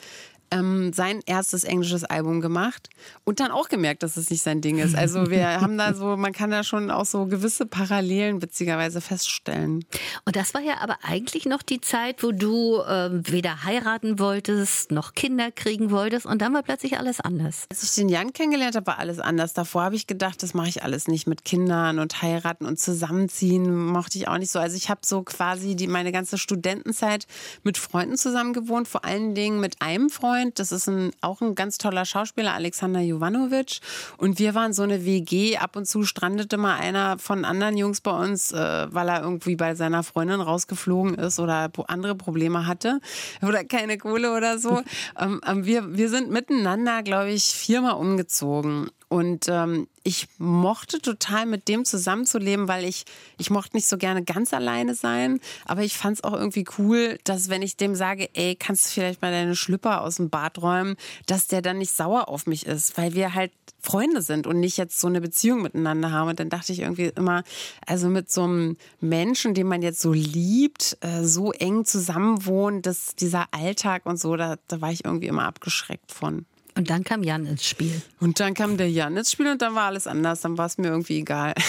ähm, 0.52 0.94
sein 0.94 1.22
erstes 1.26 1.64
englisches 1.64 2.04
Album 2.04 2.42
gemacht 2.42 2.90
und 3.24 3.40
dann 3.40 3.52
auch 3.52 3.70
gemerkt, 3.70 4.04
dass 4.04 4.18
es 4.18 4.30
nicht 4.30 4.42
sein 4.42 4.62
Ding 4.62 4.78
ist. 4.78 4.96
Also 4.96 5.30
wir 5.30 5.48
haben 5.62 5.78
da 5.78 5.94
so, 5.94 6.18
man 6.18 6.34
kann 6.34 6.52
da 6.52 6.64
schon 6.64 6.92
auch 6.92 7.06
so 7.06 7.26
gewisse 7.26 7.66
Parallelen 7.66 8.42
witzigerweise 8.42 9.02
feststellen. 9.02 9.86
Und 10.26 10.36
das 10.36 10.54
war 10.54 10.62
ja 10.62 10.80
aber 10.82 10.98
eigentlich 11.04 11.46
noch 11.46 11.62
die 11.62 11.82
Zeit, 11.82 12.24
wo 12.24 12.32
du 12.32 12.82
ähm, 12.88 13.24
weder 13.26 13.64
heiraten 13.64 14.20
wolltest, 14.20 14.92
noch 14.92 15.14
Kinder 15.14 15.52
kriegen 15.52 15.92
wolltest 15.92 16.26
und 16.26 16.42
dann 16.42 16.54
war 16.54 16.64
plötzlich 16.64 16.98
alles 16.98 17.20
anders. 17.20 17.66
Als 17.70 17.84
ich 17.84 17.96
den 17.96 18.10
Jan 18.10 18.34
kennengelernt 18.34 18.76
habe, 18.76 18.88
war 18.88 19.00
alles 19.00 19.20
anders. 19.20 19.54
Davor 19.54 19.84
habe 19.84 19.96
ich 19.96 20.08
gedacht, 20.08 20.42
das 20.44 20.54
mache 20.54 20.70
ich 20.70 20.84
alles 20.84 21.08
nicht 21.08 21.28
mit 21.28 21.46
Kindern 21.46 22.00
und 22.00 22.22
heiraten 22.22 22.66
und 22.66 22.80
zusammenziehen, 22.80 23.76
mochte 23.76 24.18
ich 24.18 24.28
auch 24.28 24.38
nicht 24.38 24.52
so. 24.52 24.60
Also 24.60 24.76
ich 24.76 24.90
habe 24.90 25.02
so 25.04 25.24
quasi 25.24 25.76
die, 25.76 25.88
meine 25.88 26.12
ganze 26.12 26.38
Studentenzeit 26.38 27.28
mit 27.64 27.78
Freunden 27.78 28.18
zusammen 28.18 28.54
gewohnt, 28.54 28.88
vor 28.88 29.06
allen 29.06 29.36
Dingen 29.36 29.60
mit 29.60 29.82
einem 29.82 30.10
Freund 30.10 30.39
Freund, 30.40 30.60
das 30.60 30.72
ist 30.72 30.88
ein, 30.88 31.12
auch 31.22 31.42
ein 31.42 31.54
ganz 31.54 31.78
toller 31.78 32.06
Schauspieler, 32.06 32.54
Alexander 32.54 33.02
Jovanovic. 33.02 33.80
Und 34.18 34.40
wir 34.40 34.56
waren 34.56 34.72
so 34.72 34.84
eine 34.84 35.06
WG. 35.06 35.58
Ab 35.58 35.76
und 35.76 35.86
zu 35.86 36.04
strandete 36.04 36.58
mal 36.58 36.78
einer 36.78 37.18
von 37.18 37.44
anderen 37.44 37.76
Jungs 37.76 38.00
bei 38.00 38.12
uns, 38.12 38.52
äh, 38.52 38.88
weil 38.90 39.10
er 39.10 39.22
irgendwie 39.22 39.56
bei 39.56 39.76
seiner 39.76 40.04
Freundin 40.04 40.40
rausgeflogen 40.40 41.16
ist 41.16 41.40
oder 41.40 41.70
andere 41.88 42.16
Probleme 42.16 42.68
hatte 42.68 43.02
oder 43.42 43.64
keine 43.66 43.98
Kohle 43.98 44.36
oder 44.36 44.60
so. 44.60 44.82
ähm, 45.20 45.42
ähm 45.46 45.66
wir, 45.66 45.98
wir 45.98 46.10
sind 46.10 46.30
miteinander, 46.30 47.04
glaube 47.04 47.32
ich, 47.32 47.44
viermal 47.44 47.96
umgezogen. 47.96 48.90
Und 49.10 49.48
ähm, 49.50 49.88
ich 50.04 50.28
mochte 50.38 51.02
total 51.02 51.48
mit 51.48 51.68
dem 51.68 51.84
zusammenzuleben, 51.84 52.68
weil 52.68 52.86
ich, 52.86 53.06
ich 53.40 53.50
mochte 53.50 53.76
nicht 53.76 53.88
so 53.88 53.98
gerne 53.98 54.24
ganz 54.24 54.54
alleine 54.54 54.94
sein. 54.94 55.40
Aber 55.66 55.82
ich 55.82 55.98
fand 55.98 56.18
es 56.18 56.24
auch 56.24 56.34
irgendwie 56.34 56.66
cool, 56.78 57.18
dass 57.24 57.50
wenn 57.50 57.64
ich 57.64 57.76
dem 57.76 57.96
sage, 57.96 58.30
ey, 58.34 58.56
kannst 58.56 58.86
du 58.86 58.92
vielleicht 58.92 59.24
mal 59.24 59.32
deine 59.32 59.56
Schlüpper 59.56 60.02
aus 60.02 60.18
dem 60.18 60.30
Bad 60.30 60.62
räumen, 60.62 60.96
dass 61.26 61.48
der 61.48 61.64
dann 61.64 61.80
nicht 61.80 61.92
sauer 61.92 62.30
auf 62.30 62.46
mich 62.46 62.68
ist, 62.68 62.98
weil 63.00 63.16
wir 63.16 63.34
halt 63.34 63.52
Freunde 63.82 64.22
sind 64.22 64.46
und 64.46 64.60
nicht 64.60 64.78
jetzt 64.78 65.00
so 65.00 65.08
eine 65.08 65.22
Beziehung 65.22 65.64
miteinander 65.64 66.12
haben. 66.12 66.30
Und 66.30 66.40
dann 66.40 66.50
dachte 66.50 66.72
ich 66.72 66.82
irgendwie 66.82 67.12
immer, 67.16 67.44
also 67.88 68.10
mit 68.10 68.30
so 68.30 68.44
einem 68.44 68.78
Menschen, 69.02 69.56
den 69.56 69.66
man 69.68 69.82
jetzt 69.82 70.02
so 70.02 70.14
liebt, 70.14 70.98
äh, 71.02 71.24
so 71.24 71.52
eng 71.52 71.84
zusammenwohnt, 71.84 72.86
dass 72.86 73.16
dieser 73.16 73.48
Alltag 73.52 74.06
und 74.06 74.20
so, 74.20 74.36
da, 74.36 74.58
da 74.68 74.82
war 74.82 74.92
ich 74.92 75.06
irgendwie 75.06 75.28
immer 75.28 75.46
abgeschreckt 75.46 76.12
von. 76.12 76.46
Und 76.76 76.90
dann 76.90 77.04
kam 77.04 77.24
Jan 77.24 77.46
ins 77.46 77.66
Spiel. 77.66 78.02
Und 78.20 78.40
dann 78.40 78.54
kam 78.54 78.78
der 78.78 78.90
Jan 78.90 79.18
ins 79.18 79.32
Spiel 79.32 79.48
und 79.48 79.62
dann 79.62 79.76
war 79.76 79.88
alles 79.88 80.08
anders. 80.08 80.42
Dann 80.42 80.58
war 80.58 80.66
es 80.66 80.78
mir 80.78 80.88
irgendwie 80.88 81.20
egal. 81.20 81.54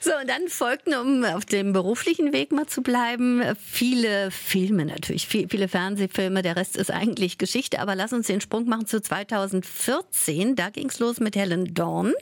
so, 0.00 0.10
und 0.20 0.28
dann 0.28 0.48
folgten, 0.48 0.94
um 0.94 1.24
auf 1.24 1.44
dem 1.44 1.72
beruflichen 1.72 2.32
Weg 2.32 2.52
mal 2.52 2.66
zu 2.66 2.82
bleiben, 2.82 3.42
viele 3.58 4.30
Filme 4.30 4.84
natürlich, 4.84 5.26
viele 5.26 5.68
Fernsehfilme. 5.68 6.42
Der 6.42 6.56
Rest 6.56 6.76
ist 6.76 6.90
eigentlich 6.90 7.38
Geschichte. 7.38 7.80
Aber 7.80 7.94
lass 7.94 8.12
uns 8.12 8.26
den 8.26 8.40
Sprung 8.40 8.66
machen 8.66 8.86
zu 8.86 9.00
2014. 9.00 10.56
Da 10.56 10.70
ging 10.70 10.88
es 10.88 10.98
los 10.98 11.20
mit 11.20 11.36
Helen 11.36 11.74
Dorn. 11.74 12.12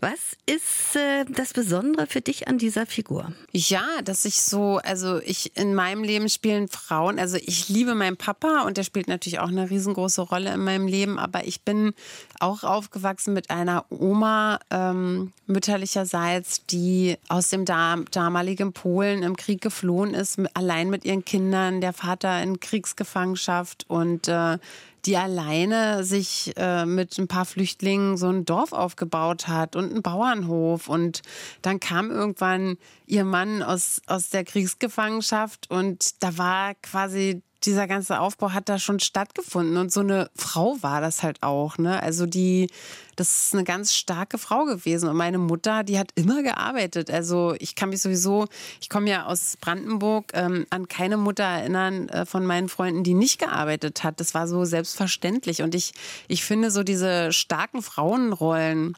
Was 0.00 0.36
ist 0.46 0.96
äh, 0.96 1.24
das 1.28 1.52
Besondere 1.52 2.06
für 2.06 2.20
dich 2.20 2.48
an 2.48 2.58
dieser 2.58 2.86
Figur? 2.86 3.32
Ja, 3.52 3.84
dass 4.04 4.24
ich 4.24 4.42
so, 4.42 4.78
also 4.78 5.20
ich 5.20 5.56
in 5.56 5.74
meinem 5.74 6.02
Leben 6.02 6.28
spielen 6.28 6.68
Frauen, 6.68 7.18
also 7.18 7.36
ich 7.36 7.68
liebe 7.68 7.94
meinen 7.94 8.16
Papa 8.16 8.62
und 8.62 8.76
der 8.76 8.82
spielt 8.82 9.08
natürlich 9.08 9.38
auch 9.38 9.48
eine 9.48 9.70
riesengroße 9.82 10.22
Rolle 10.22 10.54
in 10.54 10.64
meinem 10.64 10.86
Leben, 10.86 11.18
aber 11.18 11.44
ich 11.46 11.62
bin 11.62 11.92
auch 12.38 12.62
aufgewachsen 12.62 13.34
mit 13.34 13.50
einer 13.50 13.84
Oma 13.90 14.60
ähm, 14.70 15.32
mütterlicherseits, 15.46 16.66
die 16.66 17.16
aus 17.28 17.48
dem 17.48 17.64
damaligen 17.64 18.72
Polen 18.72 19.22
im 19.22 19.36
Krieg 19.36 19.60
geflohen 19.60 20.14
ist, 20.14 20.38
allein 20.54 20.88
mit 20.90 21.04
ihren 21.04 21.24
Kindern, 21.24 21.80
der 21.80 21.92
Vater 21.92 22.42
in 22.42 22.60
Kriegsgefangenschaft 22.60 23.84
und 23.88 24.28
äh, 24.28 24.58
die 25.04 25.16
alleine 25.16 26.04
sich 26.04 26.52
äh, 26.56 26.86
mit 26.86 27.18
ein 27.18 27.26
paar 27.26 27.44
Flüchtlingen 27.44 28.16
so 28.16 28.28
ein 28.28 28.44
Dorf 28.44 28.72
aufgebaut 28.72 29.48
hat 29.48 29.74
und 29.74 29.90
einen 29.90 30.02
Bauernhof. 30.02 30.88
Und 30.88 31.22
dann 31.60 31.80
kam 31.80 32.10
irgendwann 32.10 32.78
ihr 33.06 33.24
Mann 33.24 33.64
aus, 33.64 34.00
aus 34.06 34.30
der 34.30 34.44
Kriegsgefangenschaft 34.44 35.68
und 35.70 36.22
da 36.22 36.38
war 36.38 36.74
quasi 36.82 37.42
dieser 37.64 37.86
ganze 37.86 38.20
Aufbau 38.20 38.52
hat 38.52 38.68
da 38.68 38.78
schon 38.78 39.00
stattgefunden 39.00 39.76
und 39.76 39.92
so 39.92 40.00
eine 40.00 40.30
Frau 40.34 40.76
war 40.80 41.00
das 41.00 41.22
halt 41.22 41.42
auch, 41.42 41.78
ne? 41.78 42.02
Also 42.02 42.26
die, 42.26 42.68
das 43.16 43.46
ist 43.46 43.54
eine 43.54 43.64
ganz 43.64 43.94
starke 43.94 44.38
Frau 44.38 44.64
gewesen 44.64 45.08
und 45.08 45.16
meine 45.16 45.38
Mutter, 45.38 45.84
die 45.84 45.98
hat 45.98 46.10
immer 46.14 46.42
gearbeitet. 46.42 47.10
Also 47.10 47.54
ich 47.58 47.74
kann 47.74 47.90
mich 47.90 48.02
sowieso, 48.02 48.46
ich 48.80 48.88
komme 48.88 49.10
ja 49.10 49.26
aus 49.26 49.56
Brandenburg, 49.60 50.32
ähm, 50.34 50.66
an 50.70 50.88
keine 50.88 51.16
Mutter 51.16 51.44
erinnern 51.44 52.08
äh, 52.08 52.26
von 52.26 52.44
meinen 52.44 52.68
Freunden, 52.68 53.04
die 53.04 53.14
nicht 53.14 53.38
gearbeitet 53.38 54.02
hat. 54.04 54.20
Das 54.20 54.34
war 54.34 54.48
so 54.48 54.64
selbstverständlich 54.64 55.62
und 55.62 55.74
ich, 55.74 55.92
ich 56.28 56.44
finde 56.44 56.70
so 56.70 56.82
diese 56.82 57.32
starken 57.32 57.82
Frauenrollen, 57.82 58.96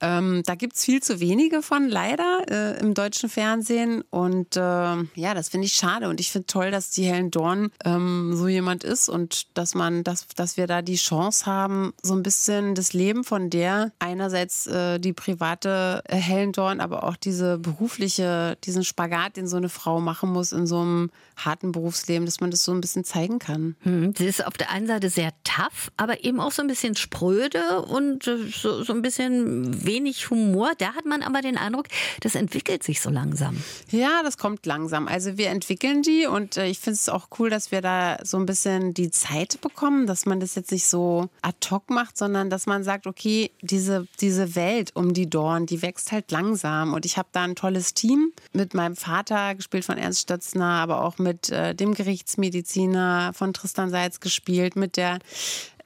ähm, 0.00 0.42
da 0.44 0.54
gibt 0.54 0.76
es 0.76 0.84
viel 0.84 1.02
zu 1.02 1.20
wenige 1.20 1.62
von, 1.62 1.88
leider, 1.88 2.42
äh, 2.50 2.80
im 2.80 2.94
deutschen 2.94 3.28
Fernsehen. 3.28 4.02
Und 4.10 4.56
äh, 4.56 4.60
ja, 4.60 5.34
das 5.34 5.48
finde 5.48 5.66
ich 5.66 5.74
schade. 5.74 6.08
Und 6.08 6.20
ich 6.20 6.30
finde 6.30 6.46
toll, 6.46 6.70
dass 6.70 6.90
die 6.90 7.04
Helen 7.04 7.30
Dorn 7.30 7.70
ähm, 7.84 8.34
so 8.34 8.48
jemand 8.48 8.84
ist 8.84 9.08
und 9.08 9.56
dass 9.56 9.74
man, 9.74 10.04
dass, 10.04 10.26
dass 10.28 10.56
wir 10.56 10.66
da 10.66 10.82
die 10.82 10.96
Chance 10.96 11.46
haben, 11.46 11.92
so 12.02 12.14
ein 12.14 12.22
bisschen 12.22 12.74
das 12.74 12.92
Leben 12.92 13.24
von 13.24 13.50
der, 13.50 13.92
einerseits 13.98 14.66
äh, 14.66 14.98
die 14.98 15.12
private 15.12 16.02
äh, 16.06 16.16
Helen 16.16 16.52
Dorn, 16.52 16.80
aber 16.80 17.04
auch 17.04 17.16
diese 17.16 17.58
berufliche, 17.58 18.58
diesen 18.64 18.84
Spagat, 18.84 19.36
den 19.36 19.48
so 19.48 19.56
eine 19.56 19.68
Frau 19.68 20.00
machen 20.00 20.30
muss 20.30 20.52
in 20.52 20.66
so 20.66 20.80
einem 20.80 21.10
harten 21.36 21.72
Berufsleben, 21.72 22.26
dass 22.26 22.40
man 22.40 22.50
das 22.50 22.64
so 22.64 22.72
ein 22.72 22.80
bisschen 22.80 23.04
zeigen 23.04 23.38
kann. 23.38 23.76
Hm, 23.80 24.14
sie 24.16 24.26
ist 24.26 24.46
auf 24.46 24.54
der 24.54 24.70
einen 24.70 24.86
Seite 24.86 25.10
sehr 25.10 25.32
tough, 25.44 25.90
aber 25.96 26.24
eben 26.24 26.40
auch 26.40 26.52
so 26.52 26.62
ein 26.62 26.68
bisschen 26.68 26.96
spröde 26.96 27.82
und 27.82 28.26
äh, 28.26 28.36
so, 28.50 28.82
so 28.82 28.92
ein 28.92 29.02
bisschen 29.02 29.85
wenig 29.86 30.30
Humor. 30.30 30.72
Da 30.78 30.94
hat 30.94 31.06
man 31.06 31.22
aber 31.22 31.40
den 31.40 31.56
Eindruck, 31.56 31.86
das 32.20 32.34
entwickelt 32.34 32.82
sich 32.82 33.00
so 33.00 33.10
langsam. 33.10 33.62
Ja, 33.90 34.22
das 34.22 34.38
kommt 34.38 34.66
langsam. 34.66 35.08
Also 35.08 35.38
wir 35.38 35.48
entwickeln 35.50 36.02
die 36.02 36.26
und 36.26 36.56
äh, 36.56 36.66
ich 36.66 36.78
finde 36.78 36.94
es 36.94 37.08
auch 37.08 37.28
cool, 37.38 37.50
dass 37.50 37.70
wir 37.70 37.80
da 37.80 38.18
so 38.22 38.36
ein 38.36 38.46
bisschen 38.46 38.94
die 38.94 39.10
Zeit 39.10 39.60
bekommen, 39.60 40.06
dass 40.06 40.26
man 40.26 40.40
das 40.40 40.54
jetzt 40.54 40.72
nicht 40.72 40.86
so 40.86 41.28
ad 41.42 41.56
hoc 41.70 41.90
macht, 41.90 42.18
sondern 42.18 42.50
dass 42.50 42.66
man 42.66 42.84
sagt, 42.84 43.06
okay, 43.06 43.50
diese, 43.60 44.06
diese 44.20 44.54
Welt 44.54 44.90
um 44.94 45.14
die 45.14 45.28
Dorn, 45.28 45.66
die 45.66 45.82
wächst 45.82 46.12
halt 46.12 46.30
langsam. 46.30 46.94
Und 46.94 47.06
ich 47.06 47.16
habe 47.16 47.28
da 47.32 47.44
ein 47.44 47.56
tolles 47.56 47.94
Team 47.94 48.32
mit 48.52 48.74
meinem 48.74 48.96
Vater, 48.96 49.54
gespielt 49.54 49.84
von 49.84 49.98
Ernst 49.98 50.22
Stötzner, 50.22 50.64
aber 50.64 51.02
auch 51.02 51.18
mit 51.18 51.50
äh, 51.50 51.74
dem 51.74 51.94
Gerichtsmediziner 51.94 53.32
von 53.34 53.52
Tristan 53.52 53.90
Seitz 53.90 54.20
gespielt, 54.20 54.76
mit 54.76 54.96
der 54.96 55.18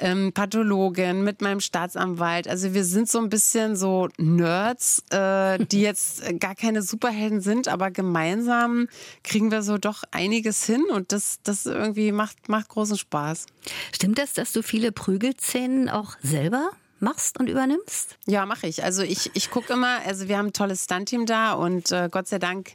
ähm, 0.00 0.32
Pathologin, 0.32 1.22
mit 1.22 1.40
meinem 1.40 1.60
Staatsanwalt. 1.60 2.48
Also 2.48 2.74
wir 2.74 2.84
sind 2.84 3.08
so 3.08 3.18
ein 3.18 3.28
bisschen 3.28 3.76
so 3.76 4.08
Nerds, 4.18 5.04
äh, 5.10 5.64
die 5.64 5.80
jetzt 5.80 6.38
gar 6.40 6.54
keine 6.54 6.82
Superhelden 6.82 7.40
sind, 7.40 7.68
aber 7.68 7.90
gemeinsam 7.90 8.88
kriegen 9.22 9.50
wir 9.50 9.62
so 9.62 9.78
doch 9.78 10.02
einiges 10.10 10.64
hin 10.64 10.84
und 10.92 11.12
das, 11.12 11.40
das 11.42 11.66
irgendwie 11.66 12.12
macht, 12.12 12.48
macht 12.48 12.68
großen 12.68 12.98
Spaß. 12.98 13.46
Stimmt 13.92 14.18
das, 14.18 14.32
dass 14.32 14.52
du 14.52 14.62
viele 14.62 14.92
Prügelszenen 14.92 15.88
auch 15.88 16.16
selber 16.22 16.70
machst 17.00 17.38
und 17.38 17.48
übernimmst? 17.48 18.16
Ja, 18.26 18.46
mache 18.46 18.66
ich. 18.66 18.84
Also 18.84 19.02
ich, 19.02 19.30
ich 19.34 19.50
gucke 19.50 19.72
immer, 19.72 20.00
also 20.06 20.28
wir 20.28 20.38
haben 20.38 20.46
ein 20.46 20.52
tolles 20.52 20.84
Stunt-Team 20.84 21.26
da 21.26 21.52
und 21.52 21.90
äh, 21.92 22.08
Gott 22.10 22.28
sei 22.28 22.38
Dank 22.38 22.72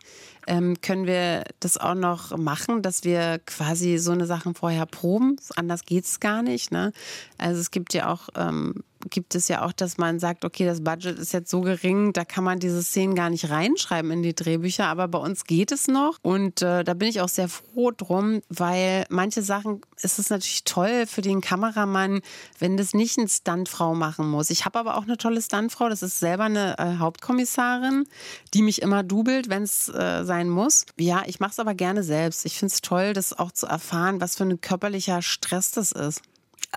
ähm, 0.47 0.79
können 0.81 1.05
wir 1.05 1.43
das 1.59 1.77
auch 1.77 1.95
noch 1.95 2.35
machen, 2.37 2.81
dass 2.81 3.03
wir 3.03 3.39
quasi 3.45 3.97
so 3.97 4.11
eine 4.11 4.25
Sachen 4.25 4.55
vorher 4.55 4.85
proben. 4.85 5.37
Anders 5.55 5.85
geht 5.85 6.05
es 6.05 6.19
gar 6.19 6.41
nicht. 6.41 6.71
Ne? 6.71 6.91
Also 7.37 7.59
es 7.61 7.71
gibt 7.71 7.93
ja 7.93 8.11
auch 8.11 8.29
ähm, 8.35 8.83
gibt 9.09 9.35
es 9.35 9.47
ja 9.47 9.65
auch, 9.65 9.71
dass 9.71 9.97
man 9.97 10.19
sagt, 10.19 10.45
okay, 10.45 10.65
das 10.65 10.83
Budget 10.83 11.17
ist 11.17 11.33
jetzt 11.33 11.49
so 11.49 11.61
gering, 11.61 12.13
da 12.13 12.25
kann 12.25 12.43
man 12.43 12.59
diese 12.59 12.83
Szenen 12.83 13.15
gar 13.15 13.29
nicht 13.29 13.49
reinschreiben 13.49 14.11
in 14.11 14.23
die 14.23 14.35
Drehbücher, 14.35 14.85
aber 14.85 15.07
bei 15.07 15.19
uns 15.19 15.45
geht 15.45 15.71
es 15.71 15.87
noch 15.87 16.17
und 16.21 16.61
äh, 16.61 16.83
da 16.83 16.93
bin 16.93 17.07
ich 17.07 17.21
auch 17.21 17.29
sehr 17.29 17.49
froh 17.49 17.91
drum, 17.91 18.41
weil 18.49 19.05
manche 19.09 19.41
Sachen 19.41 19.81
ist 20.01 20.19
es 20.19 20.29
natürlich 20.29 20.63
toll 20.63 21.05
für 21.07 21.21
den 21.21 21.41
Kameramann, 21.41 22.21
wenn 22.59 22.77
das 22.77 22.93
nicht 22.93 23.17
eine 23.17 23.27
Stuntfrau 23.27 23.95
machen 23.95 24.27
muss. 24.29 24.49
Ich 24.49 24.65
habe 24.65 24.79
aber 24.79 24.97
auch 24.97 25.03
eine 25.03 25.17
tolle 25.17 25.41
Stuntfrau, 25.41 25.89
das 25.89 26.03
ist 26.03 26.19
selber 26.19 26.45
eine 26.45 26.77
äh, 26.77 26.97
Hauptkommissarin, 26.97 28.05
die 28.53 28.61
mich 28.61 28.81
immer 28.81 29.03
dubelt, 29.03 29.49
wenn 29.49 29.63
es 29.63 29.89
äh, 29.89 30.23
sein 30.23 30.49
muss. 30.49 30.85
Ja, 30.97 31.23
ich 31.25 31.39
mache 31.39 31.51
es 31.51 31.59
aber 31.59 31.75
gerne 31.75 32.03
selbst. 32.03 32.45
Ich 32.45 32.57
finde 32.57 32.73
es 32.73 32.81
toll, 32.81 33.13
das 33.13 33.37
auch 33.37 33.51
zu 33.51 33.67
erfahren, 33.67 34.21
was 34.21 34.35
für 34.37 34.43
ein 34.43 34.61
körperlicher 34.61 35.21
Stress 35.21 35.71
das 35.71 35.91
ist. 35.91 36.21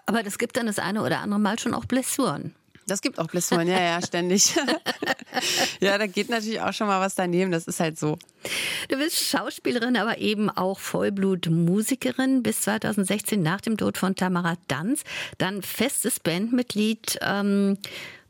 Aber 0.07 0.23
das 0.23 0.39
gibt 0.39 0.57
dann 0.57 0.67
das 0.67 0.79
eine 0.79 1.03
oder 1.03 1.21
andere 1.21 1.41
Mal 1.41 1.59
schon 1.59 1.75
auch 1.75 1.85
Blessuren. 1.85 2.55
Das 2.89 3.03
gibt 3.03 3.19
auch 3.19 3.27
Blessuren, 3.27 3.69
ja, 3.69 3.81
ja, 3.81 4.03
ständig. 4.03 4.55
ja, 5.81 5.99
da 5.99 6.07
geht 6.07 6.31
natürlich 6.31 6.61
auch 6.61 6.73
schon 6.73 6.87
mal 6.87 7.01
was 7.01 7.15
daneben, 7.15 7.53
das 7.53 7.67
ist 7.67 7.81
halt 7.81 7.99
so. 7.99 8.19
Du 8.89 8.97
bist 8.97 9.23
Schauspielerin, 9.23 9.97
aber 9.99 10.19
eben 10.19 10.49
auch 10.49 10.79
Vollblutmusikerin 10.79 12.43
bis 12.43 12.63
2016 12.63 13.43
nach 13.43 13.61
dem 13.61 13.77
Tod 13.77 13.99
von 13.99 14.15
Tamara 14.15 14.57
Danz. 14.69 15.05
Dann 15.37 15.61
festes 15.61 16.19
Bandmitglied 16.19 17.19
ähm, 17.21 17.77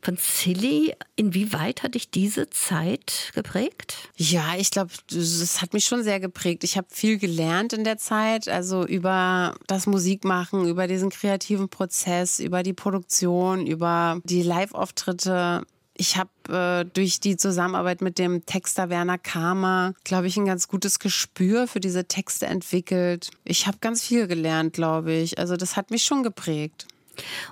von 0.01 0.17
Silly. 0.17 0.93
Inwieweit 1.15 1.83
hat 1.83 1.95
dich 1.95 2.09
diese 2.09 2.49
Zeit 2.49 3.31
geprägt? 3.33 4.09
Ja, 4.15 4.55
ich 4.57 4.71
glaube, 4.71 4.91
es 5.11 5.61
hat 5.61 5.73
mich 5.73 5.85
schon 5.85 6.03
sehr 6.03 6.19
geprägt. 6.19 6.63
Ich 6.63 6.77
habe 6.77 6.87
viel 6.89 7.17
gelernt 7.17 7.73
in 7.73 7.83
der 7.83 7.97
Zeit, 7.97 8.47
also 8.47 8.85
über 8.85 9.55
das 9.67 9.87
Musikmachen, 9.87 10.67
über 10.67 10.87
diesen 10.87 11.09
kreativen 11.09 11.69
Prozess, 11.69 12.39
über 12.39 12.63
die 12.63 12.73
Produktion, 12.73 13.67
über 13.67 14.19
die 14.23 14.43
Live-Auftritte. 14.43 15.63
Ich 15.95 16.15
habe 16.15 16.29
äh, 16.47 16.85
durch 16.85 17.19
die 17.19 17.35
Zusammenarbeit 17.35 18.01
mit 18.01 18.19
dem 18.19 18.45
Texter 18.45 18.89
Werner 18.89 19.17
Kramer, 19.17 19.93
glaube 20.05 20.27
ich, 20.27 20.37
ein 20.37 20.45
ganz 20.45 20.69
gutes 20.69 20.99
Gespür 20.99 21.67
für 21.67 21.81
diese 21.81 22.05
Texte 22.05 22.45
entwickelt. 22.45 23.31
Ich 23.43 23.67
habe 23.67 23.79
ganz 23.81 24.03
viel 24.03 24.27
gelernt, 24.27 24.71
glaube 24.71 25.11
ich. 25.11 25.39
Also 25.39 25.57
das 25.57 25.75
hat 25.75 25.91
mich 25.91 26.05
schon 26.05 26.23
geprägt. 26.23 26.87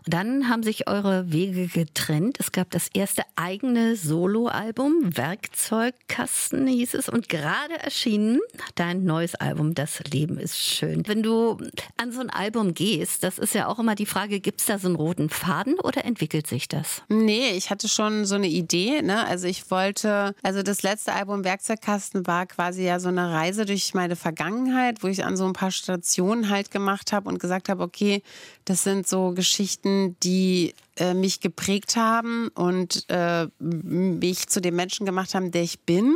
Und 0.05 0.13
dann 0.13 0.49
haben 0.49 0.63
sich 0.63 0.87
eure 0.87 1.31
Wege 1.31 1.67
getrennt. 1.67 2.37
Es 2.39 2.51
gab 2.51 2.69
das 2.71 2.89
erste 2.93 3.23
eigene 3.35 3.95
Soloalbum, 3.95 5.15
Werkzeugkasten 5.15 6.67
hieß 6.67 6.93
es, 6.93 7.09
und 7.09 7.29
gerade 7.29 7.77
erschienen 7.79 8.39
dein 8.75 9.03
neues 9.03 9.35
Album, 9.35 9.73
Das 9.75 9.99
Leben 10.11 10.37
ist 10.37 10.57
schön. 10.57 11.03
Wenn 11.07 11.23
du 11.23 11.57
an 11.97 12.11
so 12.11 12.19
ein 12.19 12.29
Album 12.29 12.73
gehst, 12.73 13.23
das 13.23 13.37
ist 13.37 13.53
ja 13.53 13.67
auch 13.67 13.79
immer 13.79 13.95
die 13.95 14.05
Frage, 14.05 14.39
gibt 14.39 14.61
es 14.61 14.67
da 14.67 14.79
so 14.79 14.87
einen 14.87 14.95
roten 14.95 15.29
Faden 15.29 15.79
oder 15.79 16.05
entwickelt 16.05 16.47
sich 16.47 16.67
das? 16.67 17.01
Nee, 17.09 17.51
ich 17.51 17.69
hatte 17.69 17.87
schon 17.87 18.25
so 18.25 18.35
eine 18.35 18.47
Idee. 18.47 19.01
Ne? 19.01 19.25
Also 19.27 19.47
ich 19.47 19.69
wollte, 19.71 20.35
also 20.43 20.63
das 20.63 20.83
letzte 20.83 21.13
Album 21.13 21.43
Werkzeugkasten 21.43 22.27
war 22.27 22.45
quasi 22.45 22.83
ja 22.83 22.99
so 22.99 23.09
eine 23.09 23.31
Reise 23.31 23.65
durch 23.65 23.93
meine 23.93 24.15
Vergangenheit, 24.15 25.03
wo 25.03 25.07
ich 25.07 25.25
an 25.25 25.37
so 25.37 25.45
ein 25.45 25.53
paar 25.53 25.71
Stationen 25.71 26.49
halt 26.49 26.71
gemacht 26.71 27.11
habe 27.11 27.29
und 27.29 27.39
gesagt 27.39 27.69
habe, 27.69 27.83
okay, 27.83 28.21
das 28.65 28.83
sind 28.83 29.07
so 29.07 29.31
Geschichten, 29.31 29.56
die 29.59 30.73
äh, 30.97 31.13
mich 31.13 31.39
geprägt 31.39 31.95
haben 31.95 32.49
und 32.49 33.05
äh, 33.09 33.47
mich 33.59 34.47
zu 34.47 34.61
dem 34.61 34.75
Menschen 34.75 35.05
gemacht 35.05 35.35
haben, 35.35 35.51
der 35.51 35.63
ich 35.63 35.79
bin. 35.81 36.15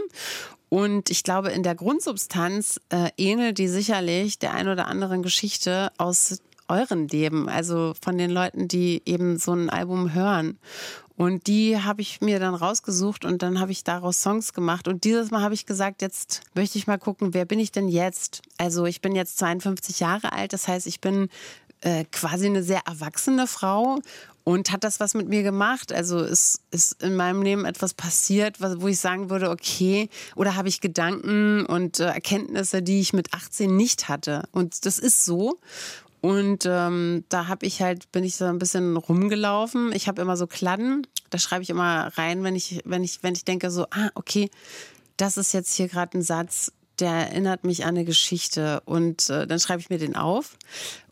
Und 0.69 1.09
ich 1.09 1.23
glaube, 1.23 1.49
in 1.49 1.63
der 1.63 1.75
Grundsubstanz 1.75 2.79
äh, 2.89 3.09
ähnelt 3.17 3.57
die 3.57 3.67
sicherlich 3.67 4.39
der 4.39 4.53
ein 4.53 4.69
oder 4.69 4.87
anderen 4.87 5.21
Geschichte 5.21 5.91
aus 5.97 6.41
euren 6.69 7.09
Leben, 7.09 7.49
also 7.49 7.93
von 8.01 8.17
den 8.17 8.31
Leuten, 8.31 8.67
die 8.69 9.01
eben 9.05 9.37
so 9.37 9.53
ein 9.53 9.69
Album 9.69 10.13
hören. 10.13 10.57
Und 11.17 11.45
die 11.45 11.77
habe 11.77 12.01
ich 12.01 12.21
mir 12.21 12.39
dann 12.39 12.55
rausgesucht 12.55 13.25
und 13.25 13.43
dann 13.43 13.59
habe 13.59 13.71
ich 13.71 13.83
daraus 13.83 14.21
Songs 14.21 14.53
gemacht. 14.53 14.87
Und 14.87 15.03
dieses 15.03 15.29
Mal 15.29 15.41
habe 15.41 15.53
ich 15.53 15.65
gesagt, 15.65 16.01
jetzt 16.01 16.41
möchte 16.55 16.77
ich 16.79 16.87
mal 16.87 16.97
gucken, 16.97 17.33
wer 17.33 17.45
bin 17.45 17.59
ich 17.59 17.71
denn 17.71 17.89
jetzt? 17.89 18.41
Also 18.57 18.85
ich 18.85 19.01
bin 19.01 19.13
jetzt 19.13 19.37
52 19.37 19.99
Jahre 19.99 20.31
alt, 20.31 20.53
das 20.53 20.67
heißt, 20.67 20.87
ich 20.87 21.01
bin 21.01 21.27
äh, 21.81 22.05
quasi 22.11 22.45
eine 22.45 22.63
sehr 22.63 22.81
erwachsene 22.87 23.47
Frau 23.47 23.99
und 24.43 24.71
hat 24.71 24.83
das 24.83 24.99
was 24.99 25.13
mit 25.13 25.27
mir 25.27 25.43
gemacht? 25.43 25.93
Also 25.93 26.19
ist, 26.19 26.61
ist 26.71 27.01
in 27.03 27.15
meinem 27.15 27.41
Leben 27.41 27.65
etwas 27.65 27.93
passiert, 27.93 28.57
wo 28.59 28.87
ich 28.87 28.99
sagen 28.99 29.29
würde, 29.29 29.49
okay, 29.49 30.09
oder 30.35 30.55
habe 30.55 30.69
ich 30.69 30.81
Gedanken 30.81 31.65
und 31.65 31.99
äh, 31.99 32.05
Erkenntnisse, 32.05 32.81
die 32.81 33.01
ich 33.01 33.13
mit 33.13 33.33
18 33.33 33.75
nicht 33.75 34.09
hatte? 34.09 34.43
Und 34.51 34.85
das 34.85 34.97
ist 34.97 35.25
so. 35.25 35.59
Und 36.21 36.67
ähm, 36.67 37.23
da 37.29 37.47
habe 37.47 37.65
ich 37.65 37.81
halt, 37.81 38.11
bin 38.11 38.23
ich 38.23 38.35
so 38.35 38.45
ein 38.45 38.59
bisschen 38.59 38.95
rumgelaufen. 38.95 39.91
Ich 39.93 40.07
habe 40.07 40.21
immer 40.21 40.37
so 40.37 40.47
Kladden. 40.47 41.07
Da 41.31 41.39
schreibe 41.39 41.63
ich 41.63 41.69
immer 41.69 42.11
rein, 42.15 42.43
wenn 42.43 42.55
ich, 42.55 42.81
wenn 42.85 43.03
ich, 43.03 43.23
wenn 43.23 43.33
ich 43.33 43.45
denke, 43.45 43.71
so, 43.71 43.85
ah, 43.89 44.09
okay, 44.13 44.49
das 45.17 45.37
ist 45.37 45.53
jetzt 45.53 45.73
hier 45.73 45.87
gerade 45.87 46.17
ein 46.17 46.21
Satz, 46.21 46.71
der 46.99 47.11
erinnert 47.11 47.63
mich 47.63 47.83
an 47.83 47.89
eine 47.89 48.05
Geschichte. 48.05 48.81
Und 48.85 49.29
äh, 49.29 49.47
dann 49.47 49.59
schreibe 49.59 49.81
ich 49.81 49.89
mir 49.89 49.97
den 49.97 50.15
auf. 50.15 50.57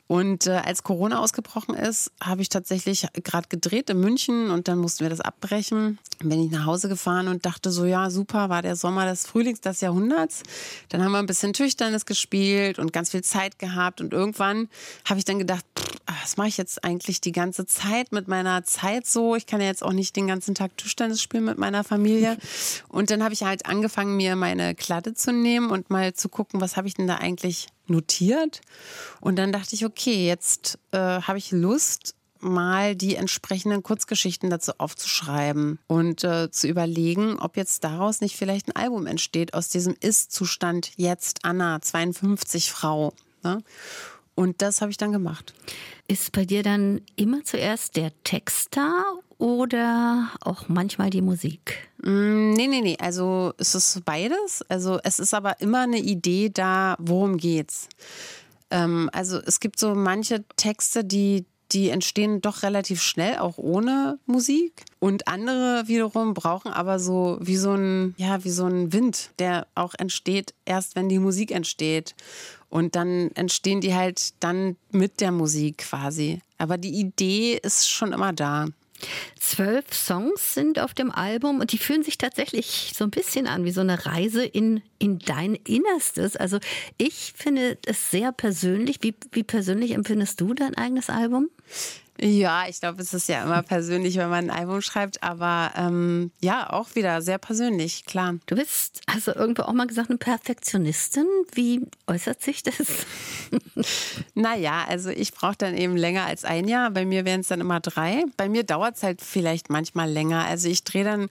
Und 0.09 0.47
äh, 0.47 0.53
als 0.53 0.81
Corona 0.81 1.19
ausgebrochen 1.19 1.75
ist, 1.75 2.11
habe 2.19 2.41
ich 2.41 2.49
tatsächlich 2.49 3.05
gerade 3.13 3.47
gedreht 3.47 3.91
in 3.91 3.99
München 3.99 4.49
und 4.49 4.67
dann 4.67 4.79
mussten 4.79 5.01
wir 5.01 5.09
das 5.11 5.21
abbrechen. 5.21 5.99
Bin 6.17 6.43
ich 6.43 6.49
nach 6.49 6.65
Hause 6.65 6.89
gefahren 6.89 7.27
und 7.27 7.45
dachte 7.45 7.69
so, 7.69 7.85
ja, 7.85 8.09
super, 8.09 8.49
war 8.49 8.63
der 8.63 8.75
Sommer 8.75 9.05
des 9.05 9.27
Frühlings 9.27 9.61
des 9.61 9.81
Jahrhunderts. 9.81 10.41
Dann 10.89 11.03
haben 11.03 11.11
wir 11.11 11.19
ein 11.19 11.27
bisschen 11.27 11.53
Tüchternes 11.53 12.07
gespielt 12.07 12.79
und 12.79 12.91
ganz 12.91 13.11
viel 13.11 13.23
Zeit 13.23 13.59
gehabt. 13.59 14.01
Und 14.01 14.11
irgendwann 14.11 14.67
habe 15.05 15.19
ich 15.19 15.25
dann 15.25 15.37
gedacht, 15.37 15.63
pff, 15.77 15.99
was 16.23 16.37
mache 16.37 16.47
ich 16.47 16.57
jetzt 16.57 16.83
eigentlich 16.83 17.21
die 17.21 17.31
ganze 17.31 17.67
Zeit 17.67 18.11
mit 18.11 18.27
meiner 18.27 18.63
Zeit 18.63 19.05
so? 19.05 19.35
Ich 19.35 19.45
kann 19.45 19.61
ja 19.61 19.67
jetzt 19.67 19.83
auch 19.83 19.93
nicht 19.93 20.15
den 20.15 20.25
ganzen 20.25 20.55
Tag 20.55 20.75
Tischtennis 20.75 21.21
spielen 21.21 21.45
mit 21.45 21.59
meiner 21.59 21.83
Familie. 21.83 22.35
Und 22.89 23.11
dann 23.11 23.23
habe 23.23 23.35
ich 23.35 23.43
halt 23.43 23.67
angefangen, 23.67 24.17
mir 24.17 24.35
meine 24.35 24.73
Kladde 24.73 25.13
zu 25.13 25.31
nehmen 25.31 25.69
und 25.69 25.91
mal 25.91 26.13
zu 26.13 26.29
gucken, 26.29 26.61
was 26.61 26.77
habe 26.77 26.87
ich 26.87 26.95
denn 26.95 27.05
da 27.05 27.17
eigentlich 27.17 27.67
notiert. 27.89 28.61
Und 29.21 29.37
dann 29.37 29.51
dachte 29.51 29.75
ich, 29.75 29.85
okay, 29.85 30.25
jetzt 30.25 30.79
äh, 30.91 30.97
habe 30.97 31.37
ich 31.37 31.51
Lust, 31.51 32.15
mal 32.41 32.95
die 32.95 33.15
entsprechenden 33.15 33.83
Kurzgeschichten 33.83 34.49
dazu 34.49 34.73
aufzuschreiben 34.77 35.79
und 35.87 36.23
äh, 36.23 36.49
zu 36.51 36.67
überlegen, 36.67 37.37
ob 37.39 37.57
jetzt 37.57 37.83
daraus 37.83 38.21
nicht 38.21 38.37
vielleicht 38.37 38.69
ein 38.69 38.75
Album 38.75 39.07
entsteht 39.07 39.53
aus 39.53 39.69
diesem 39.69 39.95
Ist-Zustand 39.99 40.91
jetzt 40.95 41.39
Anna 41.43 41.81
52 41.81 42.71
Frau. 42.71 43.13
Ne? 43.43 43.61
Und 44.39 44.61
das 44.61 44.79
habe 44.79 44.89
ich 44.89 44.95
dann 44.95 45.11
gemacht. 45.11 45.53
Ist 46.07 46.31
bei 46.31 46.45
dir 46.45 46.63
dann 46.63 47.01
immer 47.17 47.43
zuerst 47.43 47.97
der 47.97 48.13
Text 48.23 48.69
da 48.71 49.03
oder 49.37 50.29
auch 50.39 50.69
manchmal 50.69 51.09
die 51.09 51.21
Musik? 51.21 51.89
Mm, 52.01 52.53
nee, 52.53 52.67
nee, 52.67 52.79
nee. 52.79 52.95
Also 53.01 53.53
es 53.57 53.75
ist 53.75 54.05
beides. 54.05 54.63
Also 54.69 54.97
es 55.03 55.19
ist 55.19 55.33
aber 55.33 55.59
immer 55.59 55.81
eine 55.81 55.99
Idee 55.99 56.49
da, 56.49 56.95
worum 56.99 57.35
geht's. 57.35 57.89
Ähm, 58.71 59.09
also 59.11 59.39
es 59.45 59.59
gibt 59.59 59.77
so 59.77 59.93
manche 59.93 60.45
Texte, 60.55 61.03
die, 61.03 61.43
die 61.71 61.89
entstehen 61.89 62.41
doch 62.41 62.63
relativ 62.63 63.01
schnell, 63.01 63.37
auch 63.37 63.57
ohne 63.57 64.19
Musik. 64.25 64.85
Und 64.99 65.27
andere 65.27 65.83
wiederum 65.87 66.33
brauchen 66.33 66.71
aber 66.71 66.99
so 66.99 67.37
wie 67.41 67.57
so 67.57 67.73
ein, 67.73 68.15
ja, 68.17 68.43
wie 68.43 68.49
so 68.49 68.65
ein 68.65 68.91
Wind, 68.91 69.31
der 69.39 69.67
auch 69.75 69.93
entsteht, 69.97 70.53
erst 70.65 70.95
wenn 70.95 71.09
die 71.09 71.19
Musik 71.19 71.51
entsteht. 71.51 72.15
Und 72.69 72.95
dann 72.95 73.31
entstehen 73.31 73.81
die 73.81 73.95
halt 73.95 74.33
dann 74.39 74.77
mit 74.91 75.21
der 75.21 75.31
Musik 75.31 75.79
quasi. 75.79 76.41
Aber 76.57 76.77
die 76.77 76.99
Idee 76.99 77.59
ist 77.61 77.89
schon 77.89 78.13
immer 78.13 78.33
da. 78.33 78.67
Zwölf 79.39 79.93
Songs 79.93 80.53
sind 80.53 80.79
auf 80.79 80.93
dem 80.93 81.11
Album 81.11 81.59
und 81.59 81.71
die 81.71 81.77
fühlen 81.77 82.03
sich 82.03 82.17
tatsächlich 82.17 82.93
so 82.95 83.03
ein 83.03 83.11
bisschen 83.11 83.47
an 83.47 83.65
wie 83.65 83.71
so 83.71 83.81
eine 83.81 84.05
Reise 84.05 84.43
in, 84.43 84.81
in 84.99 85.19
dein 85.19 85.55
Innerstes. 85.55 86.35
Also 86.35 86.59
ich 86.97 87.33
finde 87.35 87.77
es 87.85 88.11
sehr 88.11 88.31
persönlich. 88.31 88.99
Wie, 89.01 89.15
wie 89.31 89.43
persönlich 89.43 89.91
empfindest 89.91 90.41
du 90.41 90.53
dein 90.53 90.75
eigenes 90.75 91.09
Album? 91.09 91.49
Ja, 92.21 92.65
ich 92.67 92.81
glaube, 92.81 93.01
es 93.01 93.13
ist 93.13 93.29
ja 93.29 93.43
immer 93.43 93.63
persönlich, 93.63 94.17
wenn 94.17 94.29
man 94.29 94.49
ein 94.49 94.57
Album 94.57 94.81
schreibt, 94.81 95.23
aber 95.23 95.71
ähm, 95.77 96.31
ja, 96.41 96.69
auch 96.69 96.93
wieder 96.95 97.21
sehr 97.21 97.37
persönlich, 97.37 98.05
klar. 98.05 98.35
Du 98.45 98.55
bist, 98.55 99.01
also 99.05 99.33
irgendwo 99.33 99.63
auch 99.63 99.73
mal 99.73 99.87
gesagt, 99.87 100.09
eine 100.09 100.17
Perfektionistin. 100.17 101.25
Wie 101.53 101.81
äußert 102.07 102.41
sich 102.41 102.61
das? 102.61 102.75
naja, 104.33 104.85
also 104.89 105.09
ich 105.09 105.31
brauche 105.31 105.55
dann 105.57 105.77
eben 105.77 105.95
länger 105.95 106.25
als 106.25 106.43
ein 106.43 106.67
Jahr. 106.67 106.91
Bei 106.91 107.05
mir 107.05 107.23
wären 107.23 107.39
es 107.39 107.47
dann 107.47 107.61
immer 107.61 107.79
drei. 107.79 108.25
Bei 108.35 108.49
mir 108.49 108.65
dauert 108.65 108.97
es 108.97 109.03
halt 109.03 109.21
vielleicht 109.21 109.69
manchmal 109.69 110.09
länger. 110.09 110.43
Also 110.43 110.67
ich 110.67 110.83
drehe 110.83 111.05
dann 111.05 111.29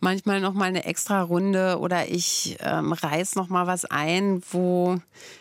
manchmal 0.00 0.40
noch 0.40 0.54
mal 0.54 0.64
eine 0.64 0.84
extra 0.84 1.22
Runde 1.22 1.78
oder 1.78 2.08
ich 2.08 2.56
ähm, 2.60 2.92
reiß 2.92 3.34
noch 3.36 3.48
mal 3.48 3.66
was 3.66 3.84
ein, 3.84 4.42
wo 4.50 4.98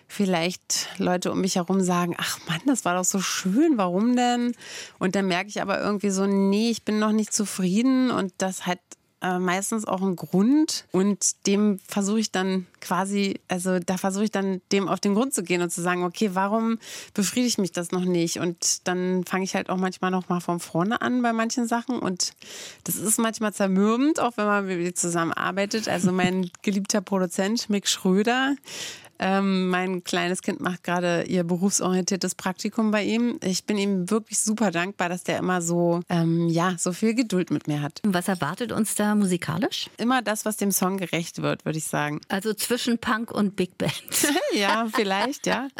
vielleicht 0.07 0.87
Leute 0.97 1.31
um 1.31 1.41
mich 1.41 1.55
herum 1.55 1.81
sagen, 1.81 2.15
ach 2.17 2.39
Mann, 2.47 2.61
das 2.65 2.85
war 2.85 2.95
doch 2.95 3.05
so 3.05 3.19
schön, 3.19 3.77
warum 3.77 4.15
denn? 4.15 4.53
Und 4.99 5.15
dann 5.15 5.27
merke 5.27 5.49
ich 5.49 5.61
aber 5.61 5.81
irgendwie 5.81 6.09
so, 6.09 6.25
nee, 6.25 6.69
ich 6.69 6.83
bin 6.83 6.99
noch 6.99 7.11
nicht 7.11 7.33
zufrieden 7.33 8.11
und 8.11 8.33
das 8.37 8.65
hat 8.65 8.79
äh, 9.23 9.39
meistens 9.39 9.85
auch 9.85 10.01
einen 10.01 10.15
Grund 10.15 10.85
und 10.91 11.47
dem 11.47 11.79
versuche 11.87 12.19
ich 12.19 12.31
dann 12.31 12.67
quasi, 12.81 13.39
also 13.47 13.79
da 13.79 13.97
versuche 13.97 14.25
ich 14.25 14.31
dann 14.31 14.61
dem 14.71 14.89
auf 14.89 14.99
den 14.99 15.15
Grund 15.15 15.33
zu 15.33 15.43
gehen 15.43 15.61
und 15.61 15.71
zu 15.71 15.81
sagen, 15.81 16.03
okay, 16.03 16.31
warum 16.33 16.77
befriedigt 17.13 17.57
mich 17.57 17.71
das 17.71 17.91
noch 17.91 18.03
nicht? 18.03 18.39
Und 18.39 18.87
dann 18.87 19.23
fange 19.23 19.45
ich 19.45 19.55
halt 19.55 19.69
auch 19.69 19.77
manchmal 19.77 20.11
noch 20.11 20.27
mal 20.27 20.41
von 20.41 20.59
vorne 20.59 21.01
an 21.01 21.21
bei 21.21 21.31
manchen 21.31 21.67
Sachen 21.67 21.99
und 21.99 22.33
das 22.83 22.95
ist 22.95 23.17
manchmal 23.17 23.53
zermürbend, 23.53 24.19
auch 24.19 24.33
wenn 24.35 24.45
man 24.45 24.65
mit 24.65 24.77
mir 24.77 24.93
zusammenarbeitet. 24.93 25.87
Also 25.87 26.11
mein 26.11 26.51
geliebter 26.61 26.99
Produzent 26.99 27.69
Mick 27.69 27.87
Schröder, 27.87 28.55
ähm, 29.19 29.69
mein 29.69 30.03
kleines 30.03 30.41
Kind 30.41 30.59
macht 30.59 30.83
gerade 30.83 31.23
ihr 31.23 31.43
berufsorientiertes 31.43 32.35
Praktikum 32.35 32.91
bei 32.91 33.03
ihm. 33.03 33.39
Ich 33.43 33.65
bin 33.65 33.77
ihm 33.77 34.09
wirklich 34.09 34.39
super 34.39 34.71
dankbar, 34.71 35.09
dass 35.09 35.23
der 35.23 35.37
immer 35.37 35.61
so, 35.61 36.01
ähm, 36.09 36.47
ja, 36.49 36.75
so 36.77 36.93
viel 36.93 37.13
Geduld 37.13 37.51
mit 37.51 37.67
mir 37.67 37.81
hat. 37.81 38.01
Was 38.05 38.27
erwartet 38.27 38.71
uns 38.71 38.95
da 38.95 39.15
musikalisch? 39.15 39.89
Immer 39.97 40.21
das, 40.21 40.45
was 40.45 40.57
dem 40.57 40.71
Song 40.71 40.97
gerecht 40.97 41.41
wird, 41.41 41.65
würde 41.65 41.77
ich 41.77 41.85
sagen. 41.85 42.21
Also 42.27 42.53
zwischen 42.53 42.97
Punk 42.97 43.31
und 43.31 43.55
Big 43.55 43.77
Band. 43.77 43.93
ja, 44.53 44.87
vielleicht, 44.93 45.47
ja. 45.47 45.67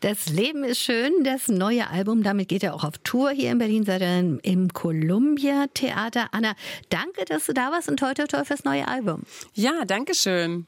Das 0.00 0.28
Leben 0.28 0.62
ist 0.62 0.78
schön, 0.78 1.24
das 1.24 1.48
neue 1.48 1.90
Album, 1.90 2.22
damit 2.22 2.48
geht 2.48 2.62
er 2.62 2.74
auch 2.74 2.84
auf 2.84 2.98
Tour 2.98 3.30
hier 3.30 3.50
in 3.50 3.58
Berlin, 3.58 3.84
seid 3.84 4.00
ihr 4.00 4.38
im 4.42 4.72
Columbia 4.72 5.66
Theater. 5.74 6.28
Anna, 6.30 6.54
danke, 6.88 7.24
dass 7.24 7.46
du 7.46 7.52
da 7.52 7.72
warst 7.72 7.88
und 7.88 8.00
heute 8.00 8.28
toi 8.28 8.44
fürs 8.44 8.62
neue 8.62 8.86
Album. 8.86 9.22
Ja, 9.54 9.84
danke 9.84 10.14
schön. 10.14 10.66